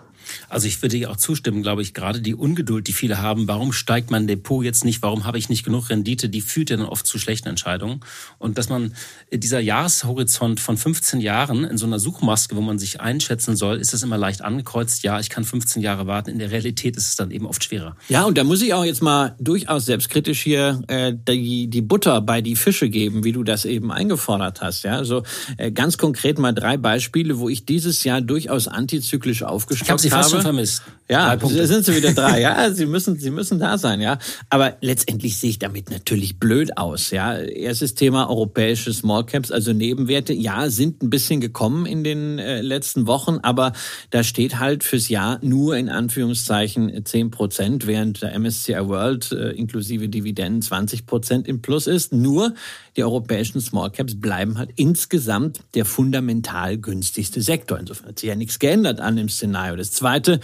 [0.49, 3.73] Also ich würde dir auch zustimmen, glaube ich, gerade die Ungeduld, die viele haben, warum
[3.73, 6.87] steigt mein Depot jetzt nicht, warum habe ich nicht genug Rendite, die führt ja dann
[6.87, 8.01] oft zu schlechten Entscheidungen.
[8.39, 8.95] Und dass man
[9.33, 13.95] dieser Jahreshorizont von 15 Jahren in so einer Suchmaske, wo man sich einschätzen soll, ist
[13.95, 16.31] es immer leicht angekreuzt, ja, ich kann 15 Jahre warten.
[16.31, 17.97] In der Realität ist es dann eben oft schwerer.
[18.09, 22.21] Ja, und da muss ich auch jetzt mal durchaus selbstkritisch hier äh, die, die Butter
[22.21, 24.85] bei die Fische geben, wie du das eben eingefordert hast.
[24.85, 25.23] Ja, also
[25.57, 30.31] äh, ganz konkret mal drei Beispiele, wo ich dieses Jahr durchaus antizyklisch aufgestockt habe fast
[30.31, 30.83] schon vermisst.
[31.11, 32.41] Ja, sind sie wieder drei.
[32.41, 34.01] Ja, sie müssen, sie müssen da sein.
[34.01, 34.19] Ja,
[34.49, 37.11] aber letztendlich sehe ich damit natürlich blöd aus.
[37.11, 40.33] Ja, erstes Thema europäische Small Caps, also Nebenwerte.
[40.33, 43.73] Ja, sind ein bisschen gekommen in den äh, letzten Wochen, aber
[44.11, 49.51] da steht halt fürs Jahr nur in Anführungszeichen 10 Prozent, während der MSCI World äh,
[49.51, 52.13] inklusive Dividenden 20 Prozent im Plus ist.
[52.13, 52.55] Nur
[52.97, 57.79] die europäischen Small Caps bleiben halt insgesamt der fundamental günstigste Sektor.
[57.79, 59.77] Insofern hat sich ja nichts geändert an dem Szenario.
[59.77, 60.41] Das zweite,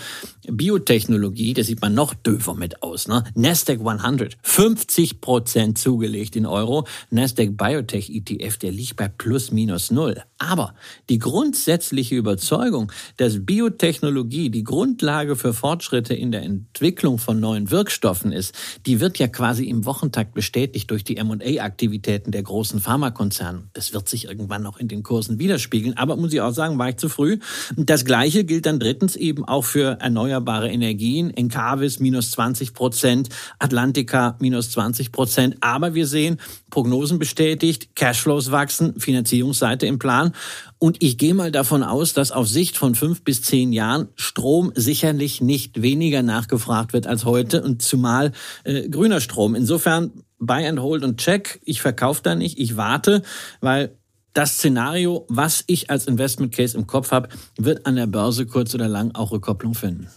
[0.49, 3.09] Biotechnologie, da sieht man noch döver mit aus.
[3.09, 3.25] Ne?
[3.35, 6.87] Nasdaq 100, 50 Prozent zugelegt in Euro.
[7.11, 10.23] Nasdaq Biotech ETF, der liegt bei plus minus null.
[10.39, 10.75] Aber
[11.09, 18.33] die grundsätzliche Überzeugung, dass Biotechnologie die Grundlage für Fortschritte in der Entwicklung von neuen Wirkstoffen
[18.33, 23.63] ist, die wird ja quasi im Wochentakt bestätigt durch die M&A-Aktivitäten der großen Pharmakonzerne.
[23.73, 25.97] Das wird sich irgendwann noch in den Kursen widerspiegeln.
[25.97, 27.39] Aber muss ich auch sagen, war ich zu früh.
[27.79, 31.31] Das Gleiche gilt dann drittens eben auch für erneuerbare Energien.
[31.31, 35.57] Encavis minus 20 Prozent, Atlantica minus 20 Prozent.
[35.63, 36.37] Aber wir sehen,
[36.69, 40.33] Prognosen bestätigt, Cashflows wachsen, Finanzierungsseite im Plan.
[40.79, 44.73] Und ich gehe mal davon aus, dass auf Sicht von fünf bis zehn Jahren Strom
[44.75, 48.33] sicherlich nicht weniger nachgefragt wird als heute und zumal
[48.65, 49.55] äh, grüner Strom.
[49.55, 51.61] Insofern Buy and Hold und Check.
[51.65, 53.23] Ich verkaufe da nicht, ich warte,
[53.61, 53.97] weil
[54.33, 58.75] das Szenario, was ich als Investment Case im Kopf habe, wird an der Börse kurz
[58.75, 60.09] oder lang auch Rückkopplung finden.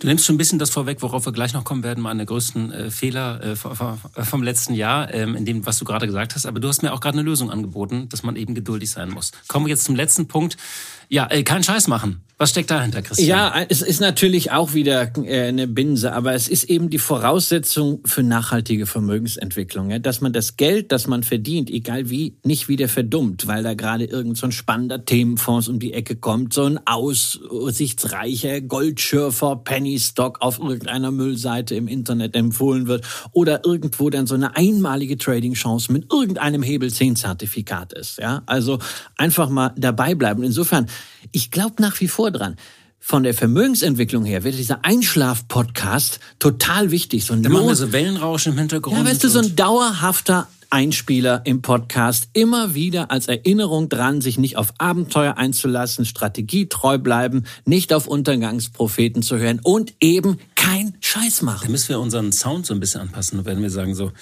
[0.00, 2.72] Du nimmst schon ein bisschen das vorweg, worauf wir gleich noch kommen werden, meine größten
[2.72, 6.46] äh, Fehler äh, vom letzten Jahr, ähm, in dem, was du gerade gesagt hast.
[6.46, 9.30] Aber du hast mir auch gerade eine Lösung angeboten, dass man eben geduldig sein muss.
[9.46, 10.56] Kommen wir jetzt zum letzten Punkt.
[11.10, 12.22] Ja, äh, keinen Scheiß machen.
[12.38, 13.28] Was steckt dahinter, Christian?
[13.28, 18.00] Ja, es ist natürlich auch wieder äh, eine Binse, aber es ist eben die Voraussetzung
[18.06, 22.88] für nachhaltige Vermögensentwicklung, ja, dass man das Geld, das man verdient, egal wie, nicht wieder
[22.88, 26.80] verdummt, weil da gerade irgend so ein spannender Themenfonds um die Ecke kommt, so ein
[26.86, 34.34] aussichtsreicher Goldschürfer Penny Stock auf irgendeiner Müllseite im Internet empfohlen wird oder irgendwo dann so
[34.34, 38.18] eine einmalige Trading-Chance mit irgendeinem Hebel 10 Zertifikat ist.
[38.18, 38.78] Ja, also
[39.16, 40.42] einfach mal dabei bleiben.
[40.42, 40.86] Insofern,
[41.32, 42.56] ich glaube nach wie vor dran.
[43.02, 47.24] Von der Vermögensentwicklung her wird dieser Einschlaf-Podcast total wichtig.
[47.24, 48.98] So ein da machen wir so Wellenrauschen im Hintergrund.
[48.98, 52.30] Ja, weißt du, so ein dauerhafter Einspieler im Podcast.
[52.32, 59.22] Immer wieder als Erinnerung dran, sich nicht auf Abenteuer einzulassen, strategietreu bleiben, nicht auf Untergangspropheten
[59.22, 61.66] zu hören und eben kein Scheiß machen.
[61.66, 64.12] Da müssen wir unseren Sound so ein bisschen anpassen, wenn wir sagen so,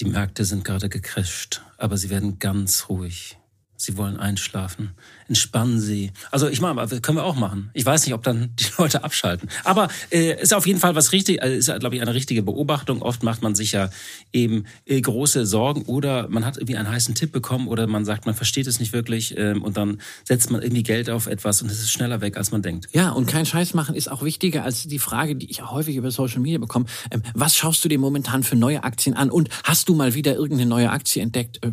[0.00, 3.38] die Märkte sind gerade gecrasht, aber sie werden ganz ruhig.
[3.82, 4.92] Sie wollen einschlafen.
[5.28, 6.12] Entspannen Sie.
[6.30, 7.70] Also ich meine, können wir auch machen.
[7.74, 9.48] Ich weiß nicht, ob dann die Leute abschalten.
[9.64, 13.02] Aber äh, ist auf jeden Fall was richtig, äh, ist glaube ich eine richtige Beobachtung.
[13.02, 13.90] Oft macht man sich ja
[14.32, 18.26] eben äh, große Sorgen oder man hat irgendwie einen heißen Tipp bekommen oder man sagt,
[18.26, 21.70] man versteht es nicht wirklich ähm, und dann setzt man irgendwie Geld auf etwas und
[21.70, 22.88] es ist schneller weg, als man denkt.
[22.92, 26.10] Ja, und kein Scheiß machen ist auch wichtiger als die Frage, die ich häufig über
[26.10, 26.86] Social Media bekomme.
[27.10, 30.34] Ähm, was schaust du dir momentan für neue Aktien an und hast du mal wieder
[30.34, 31.58] irgendeine neue Aktie entdeckt?
[31.64, 31.72] Äh,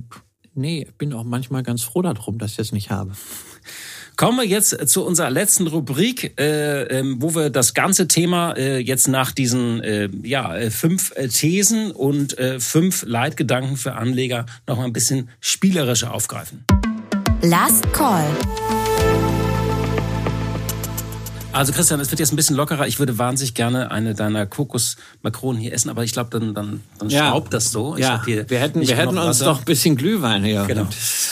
[0.53, 3.11] nee, bin auch manchmal ganz froh darum, dass ich es nicht habe.
[4.15, 8.79] Kommen wir jetzt zu unserer letzten Rubrik, äh, äh, wo wir das ganze Thema äh,
[8.79, 14.45] jetzt nach diesen äh, ja, äh, fünf äh, Thesen und äh, fünf Leitgedanken für Anleger
[14.67, 16.65] noch mal ein bisschen spielerischer aufgreifen.
[17.41, 18.27] Last Call.
[21.51, 22.85] Also Christian, es wird jetzt ein bisschen lockerer.
[22.87, 27.09] Ich würde wahnsinnig gerne eine deiner Kokosmakronen hier essen, aber ich glaube, dann, dann, dann
[27.09, 27.27] ja.
[27.27, 27.95] staubt das so.
[27.95, 30.65] Ich ja, wir hätten, wir hätten uns doch ein bisschen Glühwein hier.
[30.65, 30.87] Genau.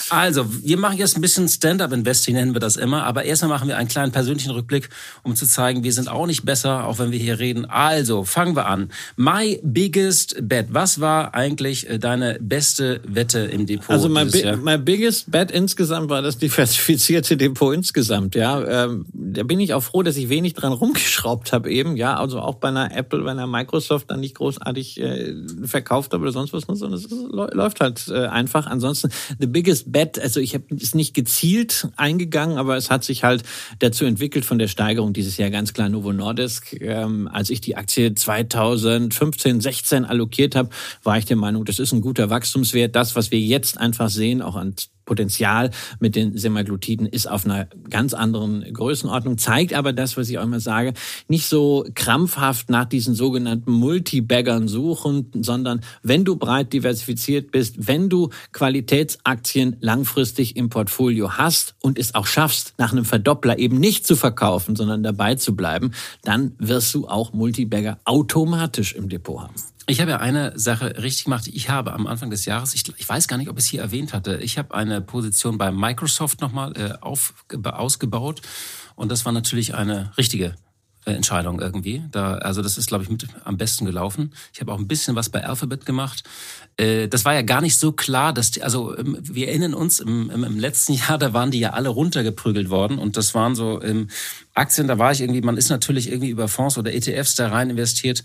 [0.09, 3.03] Also, wir machen jetzt ein bisschen Stand-up-Investing, nennen wir das immer.
[3.03, 4.89] Aber erstmal machen wir einen kleinen persönlichen Rückblick,
[5.21, 7.65] um zu zeigen, wir sind auch nicht besser, auch wenn wir hier reden.
[7.65, 8.89] Also, fangen wir an.
[9.17, 10.67] My biggest bet.
[10.71, 13.91] Was war eigentlich äh, deine beste Wette im Depot?
[13.91, 18.33] Also, my, bi my biggest bet insgesamt war das diversifizierte Depot insgesamt.
[18.33, 22.15] Ja, ähm, da bin ich auch froh, dass ich wenig dran rumgeschraubt habe eben, ja,
[22.15, 26.31] also auch bei einer Apple, bei einer Microsoft dann nicht großartig äh, verkauft habe oder
[26.31, 28.67] sonst was, sondern es läuft halt äh, einfach.
[28.67, 33.23] Ansonsten the biggest bet, also ich habe es nicht gezielt eingegangen, aber es hat sich
[33.23, 33.43] halt
[33.79, 36.73] dazu entwickelt von der Steigerung dieses Jahr ganz klar Novo Nordisk.
[36.81, 40.69] Ähm, als ich die Aktie 2015, 16 allokiert habe,
[41.03, 42.95] war ich der Meinung, das ist ein guter Wachstumswert.
[42.95, 44.73] Das, was wir jetzt einfach sehen, auch an
[45.07, 50.37] Potenzial mit den Semaglutiden ist auf einer ganz anderen Größenordnung, zeigt aber das, was ich
[50.37, 50.93] auch immer sage,
[51.27, 58.09] nicht so krampfhaft nach diesen sogenannten Multibaggern suchen, sondern wenn du breit diversifiziert bist, wenn
[58.09, 64.05] du Qualitätsaktien langfristig im Portfolio hast und es auch schaffst, nach einem Verdoppler eben nicht
[64.05, 65.91] zu verkaufen, sondern dabei zu bleiben,
[66.23, 69.55] dann wirst du auch Multibagger automatisch im Depot haben.
[69.89, 71.47] Ich habe ja eine Sache richtig gemacht.
[71.47, 73.81] Ich habe am Anfang des Jahres, ich, ich weiß gar nicht, ob ich es hier
[73.81, 77.33] erwähnt hatte, ich habe eine Position bei Microsoft nochmal äh, auf,
[77.63, 78.41] ausgebaut.
[78.95, 80.55] Und das war natürlich eine richtige
[81.05, 82.03] äh, Entscheidung irgendwie.
[82.11, 84.33] Da, also das ist, glaube ich, mit am besten gelaufen.
[84.53, 86.23] Ich habe auch ein bisschen was bei Alphabet gemacht.
[86.75, 90.01] Äh, das war ja gar nicht so klar, dass die, also ähm, wir erinnern uns,
[90.01, 93.55] im, im, im letzten Jahr, da waren die ja alle runtergeprügelt worden und das waren
[93.55, 94.09] so ähm,
[94.57, 97.69] Aktien, da war ich irgendwie, man ist natürlich irgendwie über Fonds oder ETFs da rein
[97.69, 98.23] investiert.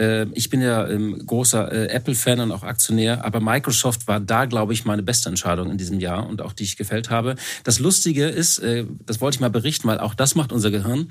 [0.00, 4.44] Äh, ich bin ja ähm, großer äh, Apple-Fan und auch Aktionär, aber Microsoft war da,
[4.44, 7.36] glaube ich, meine beste Entscheidung in diesem Jahr und auch die ich gefällt habe.
[7.64, 11.10] Das Lustige ist, äh, das wollte ich mal berichten, weil auch das macht unser Gehirn.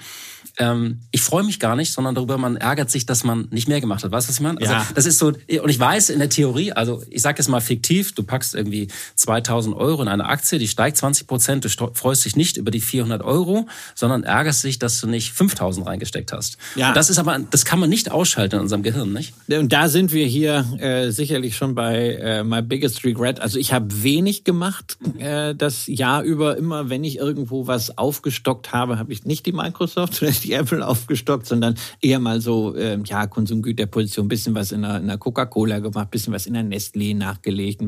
[0.58, 3.82] Ähm, ich freue mich gar nicht, sondern darüber, man ärgert sich, dass man nicht mehr
[3.82, 4.12] gemacht hat.
[4.12, 4.60] Weißt du, was ich meine?
[4.60, 4.88] Also, ja.
[4.96, 8.14] das ist so, und ich weiß in der Theorie, also ich sage jetzt mal fiktiv,
[8.14, 12.36] du packst irgendwie 2000 Euro in eine Aktie, die steigt 20 Prozent, du freust dich
[12.36, 16.58] nicht über die 400 Euro, sondern ärgerst sich, dass du nicht 5000 reingesteckt hast.
[16.76, 16.90] Ja.
[16.90, 19.34] Und das ist aber, das kann man nicht ausschalten in unserem Gehirn, nicht?
[19.50, 23.40] Und da sind wir hier äh, sicherlich schon bei äh, my biggest regret.
[23.40, 26.58] Also ich habe wenig gemacht äh, das Jahr über.
[26.58, 30.86] Immer wenn ich irgendwo was aufgestockt habe, habe ich nicht die Microsoft oder die Apple
[30.86, 35.80] aufgestockt, sondern eher mal so, äh, ja, Konsumgüterposition, bisschen was in einer, in einer Coca-Cola
[35.80, 37.82] gemacht, bisschen was in der Nestlé nachgelegt,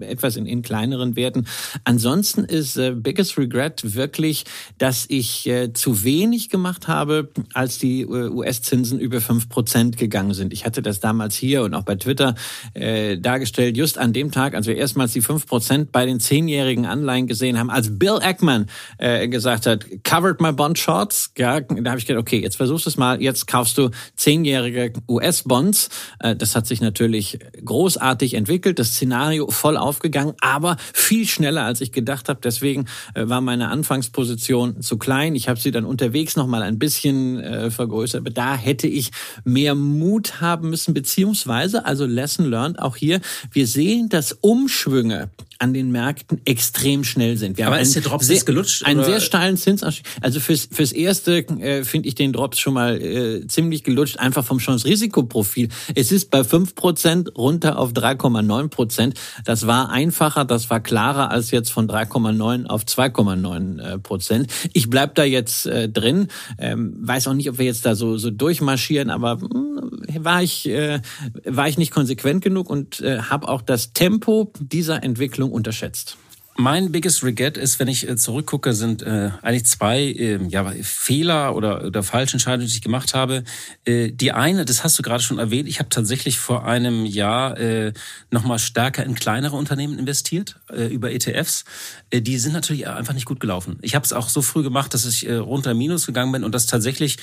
[0.00, 1.46] etwas in, in kleineren Werten.
[1.84, 4.44] Ansonsten ist äh, biggest regret wirklich,
[4.78, 9.98] dass ich äh, zu wenig wenig gemacht habe, als die äh, US-Zinsen über fünf Prozent
[9.98, 10.52] gegangen sind.
[10.54, 12.34] Ich hatte das damals hier und auch bei Twitter
[12.72, 16.86] äh, dargestellt, just an dem Tag, als wir erstmals die fünf Prozent bei den zehnjährigen
[16.86, 21.90] Anleihen gesehen haben, als Bill Ackman äh, gesagt hat, covered my bond shorts, ja, da
[21.90, 25.90] habe ich gedacht, okay, jetzt versuchst du es mal, jetzt kaufst du zehnjährige US-Bonds.
[26.20, 31.82] Äh, das hat sich natürlich großartig entwickelt, das Szenario voll aufgegangen, aber viel schneller, als
[31.82, 32.40] ich gedacht habe.
[32.42, 35.34] Deswegen äh, war meine Anfangsposition zu klein.
[35.34, 38.20] Ich habe sie dann unterwegs noch mal ein bisschen äh, vergrößert.
[38.20, 39.10] Aber da hätte ich
[39.44, 45.74] mehr Mut haben müssen, beziehungsweise, also Lesson learned, auch hier, wir sehen, dass Umschwünge an
[45.74, 47.58] den Märkten extrem schnell sind.
[47.58, 48.84] Wir Aber ist der Drops sehr, gelutscht?
[48.84, 50.06] Einen sehr steilen Zinsanstieg.
[50.20, 54.44] Also fürs, fürs Erste äh, finde ich den Drops schon mal äh, ziemlich gelutscht, einfach
[54.44, 55.68] vom Chance-Risikoprofil.
[55.94, 58.68] Es ist bei fünf Prozent runter auf 3,9%.
[58.68, 59.14] Prozent.
[59.44, 64.52] Das war einfacher, das war klarer als jetzt von 3,9 auf 2,9 äh, Prozent.
[64.72, 66.28] Ich bleib da jetzt äh, drin.
[66.58, 70.42] Ähm, weiß auch nicht, ob wir jetzt da so, so durchmarschieren, aber mh, hm, war
[70.42, 71.00] ich, äh,
[71.44, 76.16] war ich nicht konsequent genug und äh, habe auch das Tempo dieser Entwicklung unterschätzt.
[76.58, 81.54] Mein biggest regret ist, wenn ich äh, zurückgucke, sind äh, eigentlich zwei äh, ja, Fehler
[81.54, 83.44] oder, oder falsche Entscheidungen, die ich gemacht habe.
[83.84, 87.58] Äh, die eine, das hast du gerade schon erwähnt, ich habe tatsächlich vor einem Jahr
[87.58, 87.92] äh,
[88.30, 91.66] nochmal stärker in kleinere Unternehmen investiert äh, über ETFs.
[92.08, 93.78] Äh, die sind natürlich einfach nicht gut gelaufen.
[93.82, 96.54] Ich habe es auch so früh gemacht, dass ich äh, runter Minus gegangen bin und
[96.54, 97.18] das tatsächlich,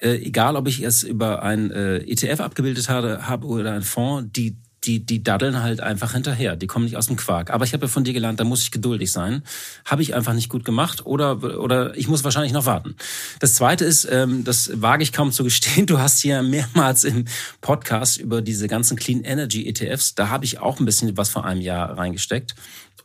[0.00, 4.30] äh, egal ob ich es über ein äh, ETF abgebildet habe, habe oder ein Fonds,
[4.32, 6.56] die die, die daddeln halt einfach hinterher.
[6.56, 7.50] Die kommen nicht aus dem Quark.
[7.50, 9.42] Aber ich habe ja von dir gelernt, da muss ich geduldig sein.
[9.84, 12.94] Habe ich einfach nicht gut gemacht oder, oder ich muss wahrscheinlich noch warten.
[13.40, 17.24] Das Zweite ist, ähm, das wage ich kaum zu gestehen, du hast hier mehrmals im
[17.60, 21.44] Podcast über diese ganzen Clean Energy ETFs, da habe ich auch ein bisschen was vor
[21.44, 22.54] einem Jahr reingesteckt.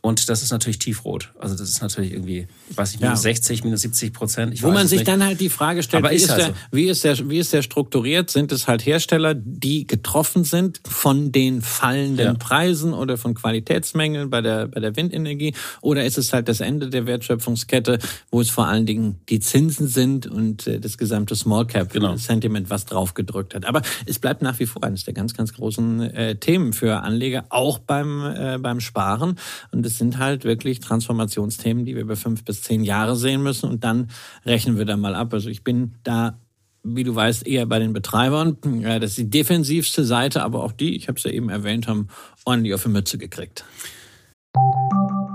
[0.04, 1.30] Und das ist natürlich tiefrot.
[1.38, 3.32] Also das ist natürlich irgendwie, weiß ich, minus ja.
[3.32, 4.62] 60, minus 70 Prozent.
[4.62, 5.08] Wo man sich nicht.
[5.08, 7.62] dann halt die Frage stellt, wie ist, halt der, wie, ist der, wie ist der
[7.62, 8.28] strukturiert?
[8.28, 12.34] Sind es halt Hersteller, die getroffen sind von den fallenden ja.
[12.34, 15.54] Preisen oder von Qualitätsmängeln bei der, bei der Windenergie?
[15.80, 17.98] Oder ist es halt das Ende der Wertschöpfungskette,
[18.30, 22.14] wo es vor allen Dingen die Zinsen sind und äh, das gesamte Small Cap genau.
[22.16, 23.64] Sentiment, was draufgedrückt hat?
[23.64, 27.46] Aber es bleibt nach wie vor eines der ganz, ganz großen äh, Themen für Anleger,
[27.48, 29.38] auch beim, äh, beim Sparen.
[29.72, 33.68] Und das sind halt wirklich Transformationsthemen, die wir über fünf bis zehn Jahre sehen müssen
[33.68, 34.08] und dann
[34.44, 35.32] rechnen wir da mal ab.
[35.32, 36.38] Also ich bin da
[36.84, 38.58] wie du weißt, eher bei den Betreibern.
[38.82, 42.08] Das ist die defensivste Seite, aber auch die, ich habe es ja eben erwähnt, haben
[42.44, 43.64] ordentlich auf die Mütze gekriegt.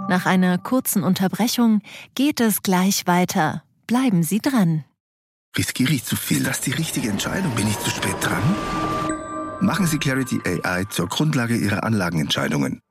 [0.07, 1.81] Nach einer kurzen Unterbrechung
[2.15, 3.63] geht es gleich weiter.
[3.87, 4.85] Bleiben Sie dran.
[5.57, 6.43] Riskiere ich zu viel?
[6.43, 7.53] Das ist die richtige Entscheidung.
[7.55, 8.43] Bin ich zu spät dran?
[9.61, 12.81] Machen Sie Clarity AI zur Grundlage Ihrer Anlagenentscheidungen.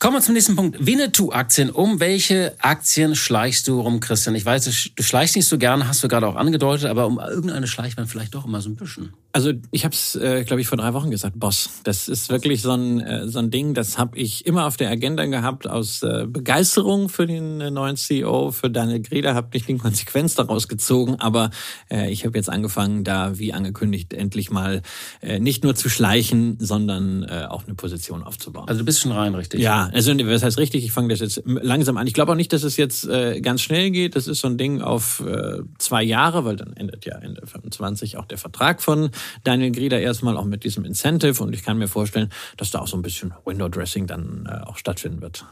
[0.00, 0.86] Kommen wir zum nächsten Punkt.
[0.86, 1.68] Winnetou-Aktien.
[1.68, 4.34] Um welche Aktien schleichst du rum, Christian?
[4.34, 7.66] Ich weiß, du schleichst nicht so gerne, hast du gerade auch angedeutet, aber um irgendeine
[7.66, 9.12] schleicht man vielleicht doch immer so ein bisschen.
[9.32, 11.80] Also ich habe es, äh, glaube ich, vor drei Wochen gesagt, Boss.
[11.84, 14.90] Das ist wirklich so ein, äh, so ein Ding, das habe ich immer auf der
[14.90, 19.68] Agenda gehabt aus äh, Begeisterung für den äh, neuen CEO, für Daniel Grieder, habe nicht
[19.68, 21.50] die Konsequenz daraus gezogen, aber
[21.90, 24.82] äh, ich habe jetzt angefangen, da wie angekündigt endlich mal
[25.20, 28.68] äh, nicht nur zu schleichen, sondern äh, auch eine Position aufzubauen.
[28.68, 29.60] Also du bist schon rein, richtig?
[29.60, 30.84] Ja, also was heißt richtig?
[30.84, 32.06] Ich fange das jetzt langsam an.
[32.08, 34.16] Ich glaube auch nicht, dass es jetzt äh, ganz schnell geht.
[34.16, 38.16] Das ist so ein Ding auf äh, zwei Jahre, weil dann endet ja Ende 25
[38.16, 39.10] auch der Vertrag von
[39.44, 41.42] Daniel Grieder erstmal auch mit diesem Incentive.
[41.42, 44.66] Und ich kann mir vorstellen, dass da auch so ein bisschen Window Dressing dann äh,
[44.66, 45.44] auch stattfinden wird.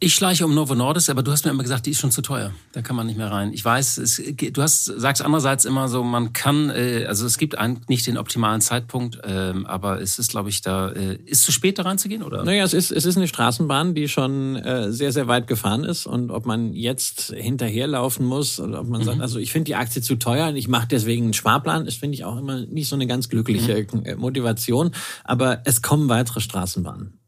[0.00, 2.20] Ich schleiche um Novo Nordisk, aber du hast mir immer gesagt, die ist schon zu
[2.20, 2.52] teuer.
[2.72, 3.52] Da kann man nicht mehr rein.
[3.52, 7.56] Ich weiß, es, du hast, sagst andererseits immer so, man kann, äh, also es gibt
[7.56, 11.52] eigentlich nicht den optimalen Zeitpunkt, ähm, aber es ist, glaube ich, da, äh, ist zu
[11.52, 12.44] spät da reinzugehen, oder?
[12.44, 16.06] Naja, es ist, es ist eine Straßenbahn, die schon äh, sehr, sehr weit gefahren ist
[16.06, 19.04] und ob man jetzt hinterherlaufen muss oder ob man mhm.
[19.04, 21.94] sagt, also ich finde die Aktie zu teuer und ich mache deswegen einen Sparplan, das
[21.94, 24.18] finde ich auch immer nicht so eine ganz glückliche mhm.
[24.18, 24.90] Motivation,
[25.22, 27.20] aber es kommen weitere Straßenbahnen.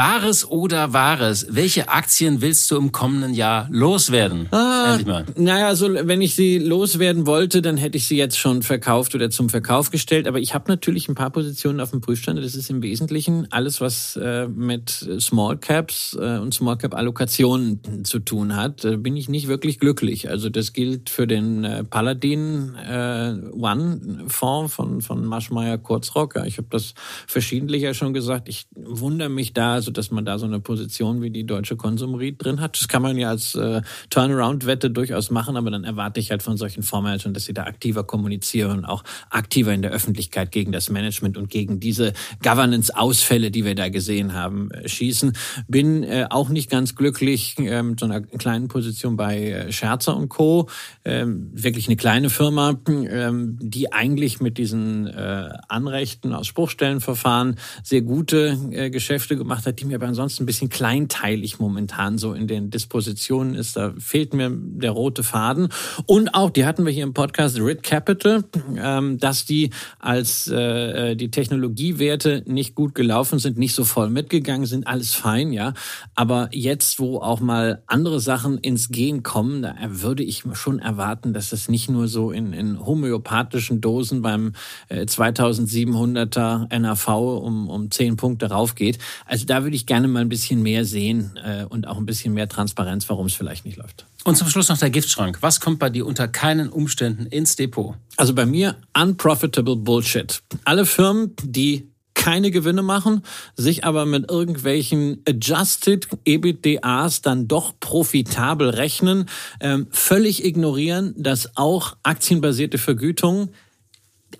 [0.00, 1.46] Bares oder Wahres?
[1.50, 4.48] Welche Aktien willst du im kommenden Jahr loswerden?
[4.50, 4.98] Ah,
[5.36, 9.28] naja, also wenn ich sie loswerden wollte, dann hätte ich sie jetzt schon verkauft oder
[9.28, 10.26] zum Verkauf gestellt.
[10.26, 12.42] Aber ich habe natürlich ein paar Positionen auf dem Prüfstand.
[12.42, 18.02] Das ist im Wesentlichen alles, was äh, mit Small Caps äh, und Small Cap Allokationen
[18.02, 18.82] zu tun hat.
[18.86, 20.30] Da bin ich nicht wirklich glücklich.
[20.30, 26.36] Also das gilt für den äh, Paladin äh, One Fonds von von Maschmeyer Kurzrock.
[26.46, 26.94] Ich habe das
[27.26, 28.48] verschiedentlich ja schon gesagt.
[28.48, 32.42] Ich wundere mich da also dass man da so eine Position wie die deutsche Konsumried
[32.42, 32.76] drin hat.
[32.76, 36.56] Das kann man ja als äh, Turnaround-Wette durchaus machen, aber dann erwarte ich halt von
[36.56, 40.90] solchen Fondsmanagern, dass sie da aktiver kommunizieren und auch aktiver in der Öffentlichkeit gegen das
[40.90, 42.12] Management und gegen diese
[42.42, 45.32] Governance-Ausfälle, die wir da gesehen haben, äh, schießen.
[45.68, 50.16] Bin äh, auch nicht ganz glücklich äh, mit so einer kleinen Position bei äh, Scherzer
[50.16, 50.68] und Co.
[51.04, 58.02] Ähm, wirklich eine kleine Firma, ähm, die eigentlich mit diesen äh, Anrechten aus Spruchstellenverfahren sehr
[58.02, 62.34] gute äh, Geschäfte gemacht hat hat, die mir aber ansonsten ein bisschen kleinteilig momentan so
[62.34, 63.76] in den Dispositionen ist.
[63.76, 65.68] Da fehlt mir der rote Faden.
[66.06, 68.44] Und auch, die hatten wir hier im Podcast, Rid Capital,
[68.76, 74.66] ähm, dass die als äh, die Technologiewerte nicht gut gelaufen sind, nicht so voll mitgegangen
[74.66, 75.72] sind, alles fein, ja.
[76.14, 81.32] Aber jetzt, wo auch mal andere Sachen ins Gehen kommen, da würde ich schon erwarten,
[81.32, 84.52] dass es nicht nur so in, in homöopathischen Dosen beim
[84.88, 88.98] äh, 2700er NAV um, um 10 Punkte raufgeht.
[89.26, 92.34] Also da würde ich gerne mal ein bisschen mehr sehen äh, und auch ein bisschen
[92.34, 94.06] mehr Transparenz, warum es vielleicht nicht läuft.
[94.24, 95.38] Und zum Schluss noch der Giftschrank.
[95.40, 97.94] Was kommt bei dir unter keinen Umständen ins Depot?
[98.16, 100.42] Also bei mir unprofitable Bullshit.
[100.64, 101.90] Alle Firmen, die
[102.20, 103.22] keine Gewinne machen,
[103.56, 109.24] sich aber mit irgendwelchen Adjusted EBITDAs dann doch profitabel rechnen,
[109.60, 113.50] ähm, völlig ignorieren, dass auch aktienbasierte Vergütungen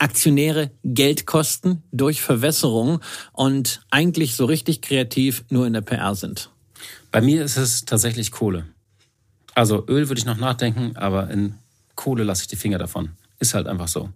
[0.01, 3.01] Aktionäre Geld kosten durch Verwässerung
[3.33, 6.51] und eigentlich so richtig kreativ nur in der PR sind?
[7.13, 8.67] Bei mir ist es tatsächlich Kohle.
[9.55, 11.55] Also Öl würde ich noch nachdenken, aber in
[11.97, 13.11] Kohle lasse ich die Finger davon.
[13.41, 14.11] Ist halt einfach so.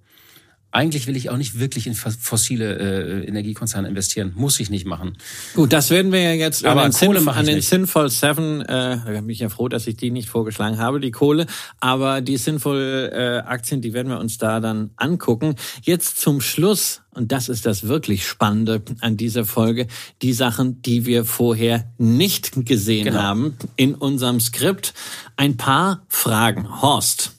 [0.75, 4.33] Eigentlich will ich auch nicht wirklich in fossile äh, Energiekonzerne investieren.
[4.35, 5.17] Muss ich nicht machen.
[5.55, 8.61] Gut, das werden wir ja jetzt Aber an den, Kohle Sin an den Sinful Seven,
[8.63, 11.47] äh, da bin ich ja froh, dass ich die nicht vorgeschlagen habe, die Kohle.
[11.79, 15.55] Aber die Sinful äh, Aktien, die werden wir uns da dann angucken.
[15.83, 19.87] Jetzt zum Schluss, und das ist das wirklich Spannende an dieser Folge,
[20.23, 23.23] die Sachen, die wir vorher nicht gesehen genau.
[23.23, 24.93] haben in unserem Skript.
[25.37, 26.83] Ein paar Fragen.
[26.83, 27.31] Horst.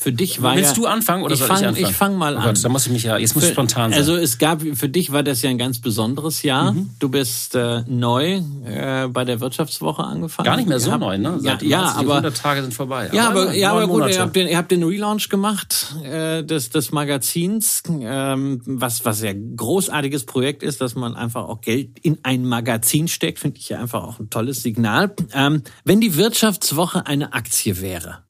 [0.00, 1.86] Für dich war Willst ja, du anfangen oder ich soll fang, ich anfangen?
[1.90, 2.44] Ich fange mal oh an.
[2.44, 3.98] Gott, da muss ich mich ja, jetzt muss ich spontan sein.
[3.98, 6.70] Also es gab, für dich war das ja ein ganz besonderes Jahr.
[6.70, 6.90] Mhm.
[7.00, 10.44] Du bist äh, neu äh, bei der Wirtschaftswoche angefangen.
[10.44, 11.40] Gar nicht mehr so neu, ne?
[11.40, 13.10] Seit ja, ja aber 100 Tage sind vorbei.
[13.12, 16.44] Ja, aber, aber ja, aber gut, ihr habt, den, ihr habt den Relaunch gemacht äh,
[16.44, 21.98] des, des Magazins, ähm, was was ja großartiges Projekt ist, dass man einfach auch Geld
[21.98, 25.10] in ein Magazin steckt, finde ich ja einfach auch ein tolles Signal.
[25.34, 28.27] Ähm, wenn die Wirtschaftswoche eine Aktie wäre,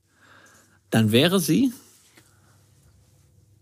[0.90, 1.72] dann wäre sie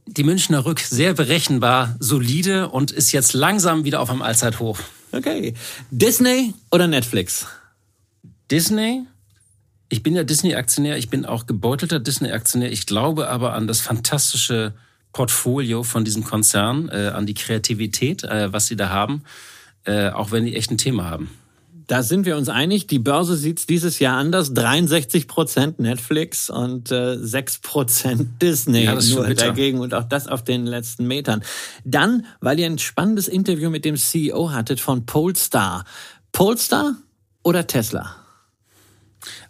[0.07, 4.79] die Münchner Rück sehr berechenbar, solide und ist jetzt langsam wieder auf einem Allzeithoch.
[5.13, 5.55] Okay.
[5.91, 7.47] Disney oder Netflix?
[8.51, 9.03] Disney.
[9.89, 12.73] Ich bin ja Disney-Aktionär, ich bin auch gebeutelter Disney-Aktionär.
[12.73, 14.75] Ich glaube aber an das fantastische
[15.13, 19.23] Portfolio von diesem Konzern, äh, an die Kreativität, äh, was sie da haben,
[19.85, 21.31] äh, auch wenn die echt ein Thema haben.
[21.87, 22.89] Da sind wir uns einig.
[22.89, 24.53] Die Börse sieht's dieses Jahr anders.
[24.55, 30.43] 63 Prozent Netflix und äh, 6 Prozent Disney ja, nur dagegen und auch das auf
[30.43, 31.45] den letzten Metern.
[31.85, 35.85] Dann, weil ihr ein spannendes Interview mit dem CEO hattet von Polestar.
[36.33, 36.97] Polestar
[37.45, 38.17] oder Tesla?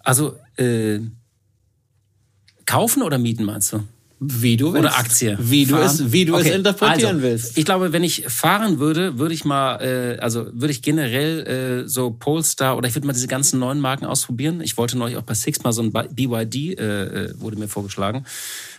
[0.01, 1.01] Also äh,
[2.67, 3.83] kaufen oder mieten meinst du?
[4.19, 4.87] Wie du willst.
[4.87, 5.37] Oder Aktie.
[5.39, 6.49] Wie du es, wie du okay.
[6.49, 7.59] es interpretieren also, willst.
[7.59, 11.89] Ich glaube, wenn ich fahren würde, würde ich mal, äh, also würde ich generell äh,
[11.89, 14.63] so Polestar oder ich würde mal diese ganzen neuen Marken ausprobieren.
[14.63, 18.25] Ich wollte neulich auch bei Six mal so ein BYD, äh, äh, wurde mir vorgeschlagen.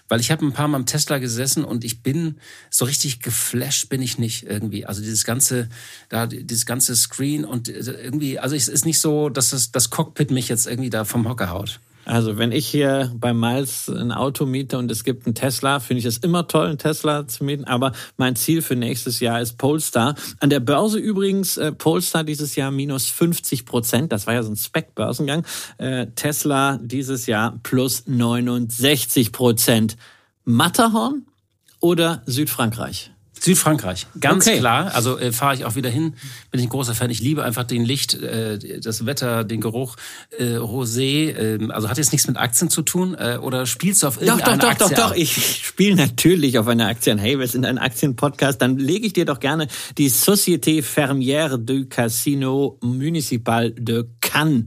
[0.09, 2.37] Weil ich habe ein paar Mal im Tesla gesessen und ich bin
[2.71, 4.85] so richtig geflasht bin ich nicht irgendwie.
[4.85, 5.69] Also dieses ganze,
[6.09, 9.91] da dieses ganze Screen und äh, irgendwie, also es ist nicht so, dass das, das
[9.91, 11.79] Cockpit mich jetzt irgendwie da vom Hocker haut.
[12.07, 15.99] Also wenn ich hier bei Miles ein Auto miete und es gibt einen Tesla, finde
[15.99, 17.65] ich es immer toll, einen Tesla zu mieten.
[17.65, 20.15] Aber mein Ziel für nächstes Jahr ist Polestar.
[20.39, 24.13] An der Börse übrigens äh, Polestar dieses Jahr minus 50 Prozent.
[24.13, 25.45] Das war ja so ein Spec-Börsengang.
[25.79, 29.97] Äh, Tesla dieses Jahr plus 69 Prozent.
[30.45, 31.25] Matterhorn
[31.81, 33.11] oder Südfrankreich?
[33.39, 34.59] Südfrankreich, ganz okay.
[34.59, 34.93] klar.
[34.93, 36.13] Also äh, fahre ich auch wieder hin.
[36.51, 37.09] Bin ich ein großer Fan.
[37.09, 39.95] Ich liebe einfach den Licht, äh, das Wetter, den Geruch,
[40.37, 41.29] äh, Rosé.
[41.29, 44.57] Äh, also hat jetzt nichts mit Aktien zu tun äh, oder spielst du auf irgendeine
[44.57, 44.87] doch, doch, Aktie?
[44.89, 47.17] Doch, doch, doch, Ich spiele natürlich auf eine Aktie.
[47.17, 48.61] Hey, wir sind ein Aktienpodcast.
[48.61, 49.67] Dann lege ich dir doch gerne
[49.97, 54.65] die Société Fermière du Casino Municipal de Cannes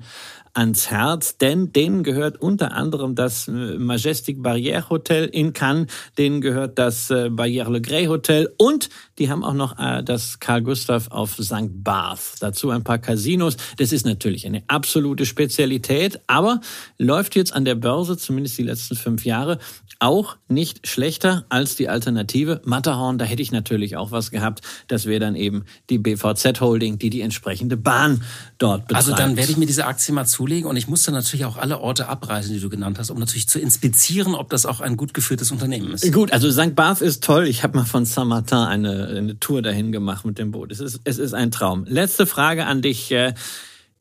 [0.54, 5.86] ans Herz, denn denen gehört unter anderem das äh, Majestic Barrière Hotel in Cannes,
[6.18, 8.88] denen gehört das äh, Barrière Le Gray Hotel und
[9.18, 11.68] die haben auch noch äh, das Carl Gustav auf St.
[11.84, 12.36] Barth.
[12.40, 13.56] Dazu ein paar Casinos.
[13.76, 16.60] Das ist natürlich eine absolute Spezialität, aber
[16.98, 19.58] läuft jetzt an der Börse, zumindest die letzten fünf Jahre,
[19.98, 22.62] auch nicht schlechter als die Alternative.
[22.64, 24.62] Matterhorn, da hätte ich natürlich auch was gehabt.
[24.88, 28.22] Das wäre dann eben die BVZ Holding, die die entsprechende Bahn
[28.56, 29.08] dort betreibt.
[29.08, 31.58] Also dann werde ich mir diese Aktie mal zulegen und ich muss dann natürlich auch
[31.58, 34.96] alle Orte abreisen, die du genannt hast, um natürlich zu inspizieren, ob das auch ein
[34.96, 36.10] gut geführtes Unternehmen ist.
[36.14, 36.74] Gut, also St.
[36.74, 37.46] Barth ist toll.
[37.46, 40.72] Ich habe mal von Saint-Martin eine, eine Tour dahin gemacht mit dem Boot.
[40.72, 41.84] Es ist, es ist ein Traum.
[41.86, 43.12] Letzte Frage an dich.
[43.12, 43.34] Äh,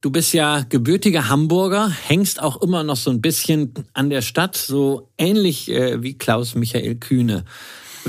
[0.01, 4.55] Du bist ja gebürtiger Hamburger, hängst auch immer noch so ein bisschen an der Stadt,
[4.55, 7.43] so ähnlich äh, wie Klaus Michael Kühne.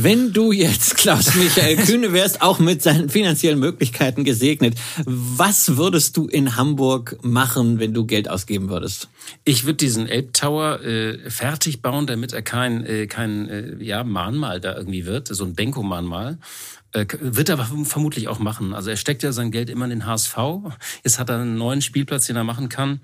[0.02, 4.74] Wenn du jetzt Klaus Michael Kühne wärst, auch mit seinen finanziellen Möglichkeiten gesegnet,
[5.04, 9.10] was würdest du in Hamburg machen, wenn du Geld ausgeben würdest?
[9.44, 14.58] Ich würde diesen Elbtower äh, fertig bauen, damit er kein, äh, kein äh, ja, Mahnmal
[14.58, 16.38] da irgendwie wird, so ein Benko-Mahnmal.
[16.92, 18.72] Äh, wird er vermutlich auch machen.
[18.72, 20.34] Also er steckt ja sein Geld immer in den HSV.
[21.04, 23.00] Jetzt hat er einen neuen Spielplatz, den er machen kann.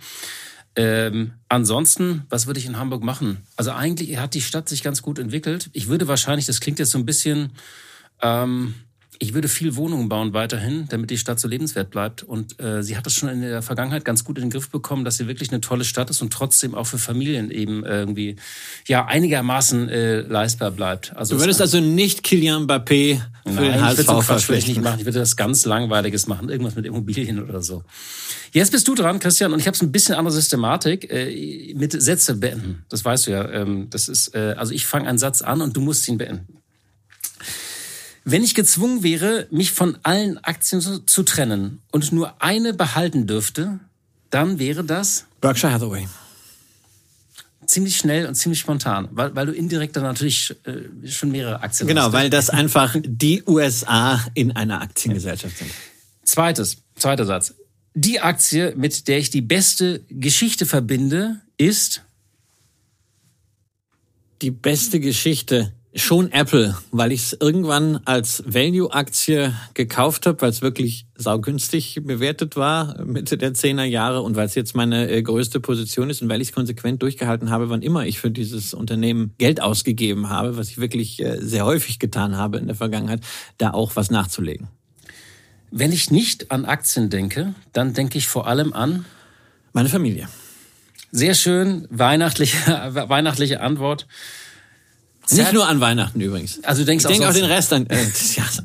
[0.77, 3.39] Ähm, ansonsten, was würde ich in Hamburg machen?
[3.57, 5.71] Also eigentlich hat die Stadt sich ganz gut entwickelt.
[5.73, 7.53] Ich würde wahrscheinlich, das klingt jetzt so ein bisschen,
[8.23, 8.75] ähm,
[9.19, 12.23] ich würde viel Wohnungen bauen weiterhin, damit die Stadt so lebenswert bleibt.
[12.23, 15.05] Und äh, sie hat das schon in der Vergangenheit ganz gut in den Griff bekommen,
[15.05, 18.37] dass sie wirklich eine tolle Stadt ist und trotzdem auch für Familien eben irgendwie
[18.87, 21.17] ja einigermaßen äh, leistbar bleibt.
[21.17, 24.99] Also du würdest also nicht Kilian Mbappé für Nein, den HSV so ich nicht machen.
[24.99, 27.85] Ich würde das ganz langweiliges machen, irgendwas mit Immobilien oder so.
[28.53, 32.01] Jetzt bist du dran, Christian, und ich habe so ein bisschen andere Systematik äh, mit
[32.01, 32.85] Sätze beenden.
[32.89, 33.49] Das weißt du ja.
[33.51, 36.56] Ähm, das ist äh, also ich fange einen Satz an und du musst ihn beenden.
[38.29, 43.29] Wenn ich gezwungen wäre, mich von allen Aktien zu, zu trennen und nur eine behalten
[43.29, 43.79] dürfte,
[44.31, 46.09] dann wäre das Berkshire Hathaway.
[47.67, 51.87] Ziemlich schnell und ziemlich spontan, weil, weil du indirekt dann natürlich äh, schon mehrere Aktien
[51.87, 52.07] genau, hast.
[52.09, 55.71] Genau, weil das einfach die USA in einer Aktiengesellschaft sind.
[56.25, 57.55] Zweites, zweiter Satz.
[57.95, 62.03] Die Aktie, mit der ich die beste Geschichte verbinde, ist
[64.43, 70.61] die beste Geschichte Schon Apple, weil ich es irgendwann als Value-Aktie gekauft habe, weil es
[70.61, 75.59] wirklich saugünstig bewertet war Mitte der Zehner Jahre und weil es jetzt meine äh, größte
[75.59, 79.33] Position ist und weil ich es konsequent durchgehalten habe, wann immer ich für dieses Unternehmen
[79.39, 83.21] Geld ausgegeben habe, was ich wirklich äh, sehr häufig getan habe in der Vergangenheit,
[83.57, 84.69] da auch was nachzulegen.
[85.71, 89.07] Wenn ich nicht an Aktien denke, dann denke ich vor allem an
[89.73, 90.29] meine Familie.
[91.11, 92.59] Sehr schön, weihnachtliche,
[93.09, 94.07] weihnachtliche Antwort.
[95.31, 96.63] Nicht nur an Weihnachten übrigens.
[96.65, 98.63] Also du denkst ich denke auch den Rest an, äh, des Jahres.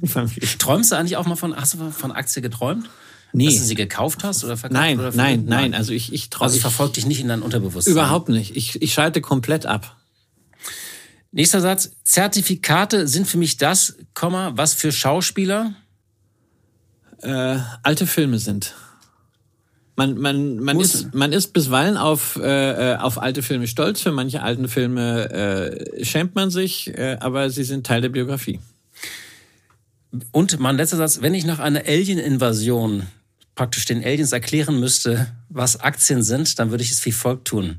[0.59, 2.89] Träumst du eigentlich auch mal von, hast du von Aktie geträumt?
[3.34, 3.45] Nee.
[3.45, 4.80] Dass du sie gekauft hast oder verkauft?
[4.80, 5.74] Nein, oder nein, nein.
[5.74, 6.45] Also ich, ich träume.
[6.45, 7.93] Also ich verfolge dich nicht in dein Unterbewusstsein.
[7.93, 8.55] Überhaupt nicht.
[8.55, 9.95] Ich, ich schalte komplett ab.
[11.32, 11.91] Nächster Satz.
[12.03, 15.74] Zertifikate sind für mich das, was für Schauspieler
[17.22, 18.76] äh, alte Filme sind.
[20.02, 24.02] Man, man, man, ist, man ist bisweilen auf, äh, auf alte Filme stolz.
[24.02, 28.60] Für manche alten Filme äh, schämt man sich, äh, aber sie sind Teil der Biografie.
[30.32, 33.06] Und mein letzter Satz, wenn ich nach einer Alien-Invasion
[33.54, 37.78] praktisch den Aliens erklären müsste, was Aktien sind, dann würde ich es wie folgt tun.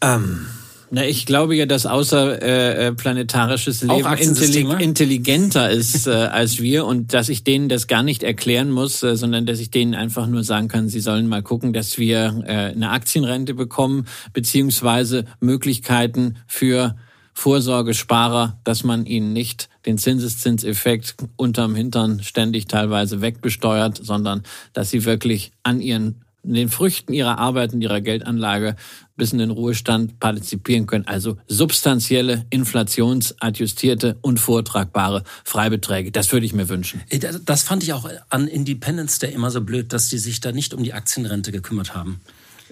[0.00, 0.46] Ähm.
[0.94, 6.84] Na, ich glaube ja, dass außerplanetarisches äh, äh Leben intellig intelligenter ist äh, als wir
[6.84, 10.26] und dass ich denen das gar nicht erklären muss, äh, sondern dass ich denen einfach
[10.26, 16.36] nur sagen kann, sie sollen mal gucken, dass wir äh, eine Aktienrente bekommen, beziehungsweise Möglichkeiten
[16.46, 16.94] für
[17.32, 24.42] Vorsorgesparer, dass man ihnen nicht den Zinseszinseffekt unterm Hintern ständig teilweise wegbesteuert, sondern
[24.74, 28.76] dass sie wirklich an ihren den Früchten ihrer Arbeit und ihrer Geldanlage
[29.16, 31.06] bis in den Ruhestand partizipieren können.
[31.06, 36.10] Also substanzielle, inflationsadjustierte und vortragbare Freibeträge.
[36.10, 37.02] Das würde ich mir wünschen.
[37.08, 40.52] Äh, das fand ich auch an Independence Day immer so blöd, dass die sich da
[40.52, 42.20] nicht um die Aktienrente gekümmert haben.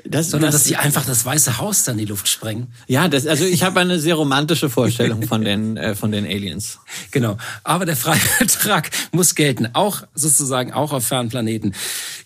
[0.04, 2.68] Das, sondern das, dass sie einfach das Weiße Haus dann in die Luft sprengen.
[2.86, 6.78] Ja, das, also ich habe eine sehr romantische Vorstellung von den äh, von den Aliens.
[7.10, 11.74] Genau, aber der Freibetrag muss gelten, auch sozusagen auch auf fernen Planeten.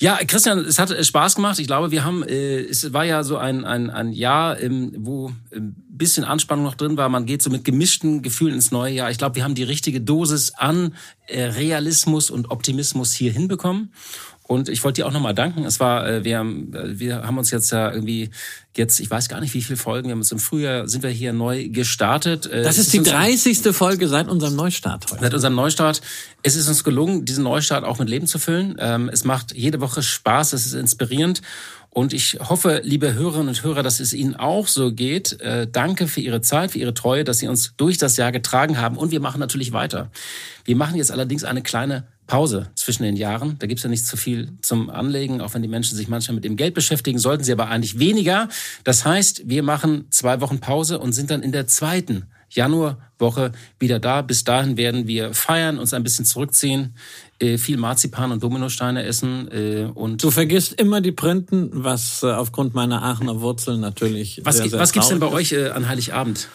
[0.01, 1.59] Ja, Christian, es hat Spaß gemacht.
[1.59, 5.33] Ich glaube, wir haben, äh, es war ja so ein ein, ein Jahr, ähm, wo
[5.55, 7.09] ein bisschen Anspannung noch drin war.
[7.09, 9.11] Man geht so mit gemischten Gefühlen ins neue Jahr.
[9.11, 10.95] Ich glaube, wir haben die richtige Dosis an
[11.27, 13.93] äh, Realismus und Optimismus hier hinbekommen.
[14.47, 15.65] Und ich wollte dir auch nochmal danken.
[15.65, 18.29] Es war, äh, wir haben, äh, wir haben uns jetzt ja irgendwie
[18.77, 21.09] jetzt, ich weiß gar nicht, wie viele Folgen, wir haben uns im Frühjahr, sind wir
[21.09, 22.45] hier neu gestartet.
[22.47, 23.75] Äh, das ist, ist die 30.
[23.75, 25.23] Folge seit unserem Neustart heute.
[25.23, 26.03] Seit unserem Neustart.
[26.43, 28.77] Es ist uns gelungen, diesen Neustart auch mit Leben zu füllen.
[28.79, 31.41] Ähm, es macht jede Woche Spaß, es ist inspirierend.
[31.89, 35.39] Und ich hoffe, liebe Hörerinnen und Hörer, dass es Ihnen auch so geht.
[35.71, 38.97] danke für Ihre Zeit, für Ihre Treue, dass Sie uns durch das Jahr getragen haben.
[38.97, 40.11] Und wir machen natürlich weiter.
[40.65, 43.57] Wir machen jetzt allerdings eine kleine Pause zwischen den Jahren.
[43.59, 46.45] Da gibt's ja nicht zu viel zum Anlegen, auch wenn die Menschen sich manchmal mit
[46.45, 48.49] dem Geld beschäftigen, sollten sie aber eigentlich weniger.
[48.85, 53.99] Das heißt, wir machen zwei Wochen Pause und sind dann in der zweiten Januarwoche wieder
[53.99, 54.23] da.
[54.23, 56.95] Bis dahin werden wir feiern, uns ein bisschen zurückziehen,
[57.41, 59.49] äh, viel Marzipan und Dominosteine essen.
[59.51, 64.41] Äh, und du vergisst immer die Printen, was äh, aufgrund meiner Aachener Wurzeln natürlich.
[64.45, 66.49] Was, sehr, sehr was gibt's denn bei euch an Heiligabend?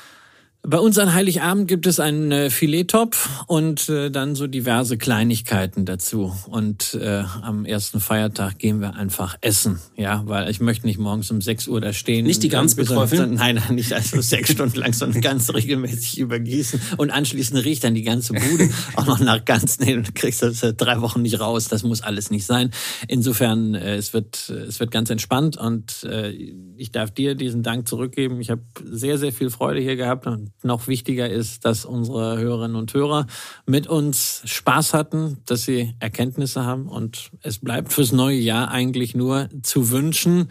[0.62, 5.86] Bei uns an Heiligabend gibt es einen äh, Filettopf und äh, dann so diverse Kleinigkeiten
[5.86, 6.36] dazu.
[6.48, 11.32] Und äh, am ersten Feiertag gehen wir einfach essen, ja, weil ich möchte nicht morgens
[11.32, 12.26] um 6 Uhr da stehen.
[12.26, 13.36] Nicht die ganz betroffen?
[13.36, 16.82] Nein, nicht also sechs Stunden lang, sondern ganz regelmäßig übergießen.
[16.98, 20.62] Und anschließend riecht dann die ganze Bude auch noch nach ganz, nee, du kriegst das
[20.62, 21.70] äh, drei Wochen nicht raus.
[21.70, 22.72] Das muss alles nicht sein.
[23.08, 26.32] Insofern, äh, es wird, es wird ganz entspannt und äh,
[26.76, 28.42] ich darf dir diesen Dank zurückgeben.
[28.42, 32.76] Ich habe sehr, sehr viel Freude hier gehabt und noch wichtiger ist, dass unsere Hörerinnen
[32.76, 33.28] und Hörer
[33.66, 36.88] mit uns Spaß hatten, dass sie Erkenntnisse haben.
[36.88, 40.50] Und es bleibt fürs neue Jahr eigentlich nur zu wünschen,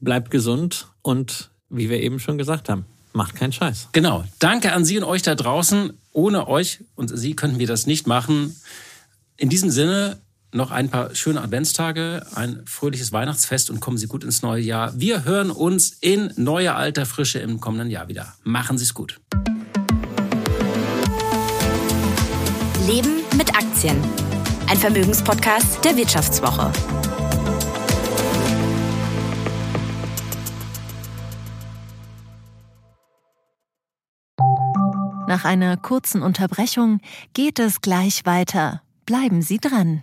[0.00, 3.88] bleibt gesund und wie wir eben schon gesagt haben, macht keinen Scheiß.
[3.92, 4.24] Genau.
[4.38, 5.92] Danke an Sie und euch da draußen.
[6.12, 8.54] Ohne euch und Sie könnten wir das nicht machen.
[9.36, 10.20] In diesem Sinne,
[10.52, 14.92] noch ein paar schöne Adventstage, ein fröhliches Weihnachtsfest und kommen Sie gut ins neue Jahr.
[14.98, 18.34] Wir hören uns in neuer alter Frische im kommenden Jahr wieder.
[18.44, 19.20] Machen Sie es gut.
[22.86, 23.96] Leben mit Aktien.
[24.68, 26.72] Ein Vermögenspodcast der Wirtschaftswoche.
[35.28, 37.00] Nach einer kurzen Unterbrechung
[37.32, 38.82] geht es gleich weiter.
[39.06, 40.02] Bleiben Sie dran.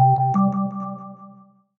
[0.00, 0.43] You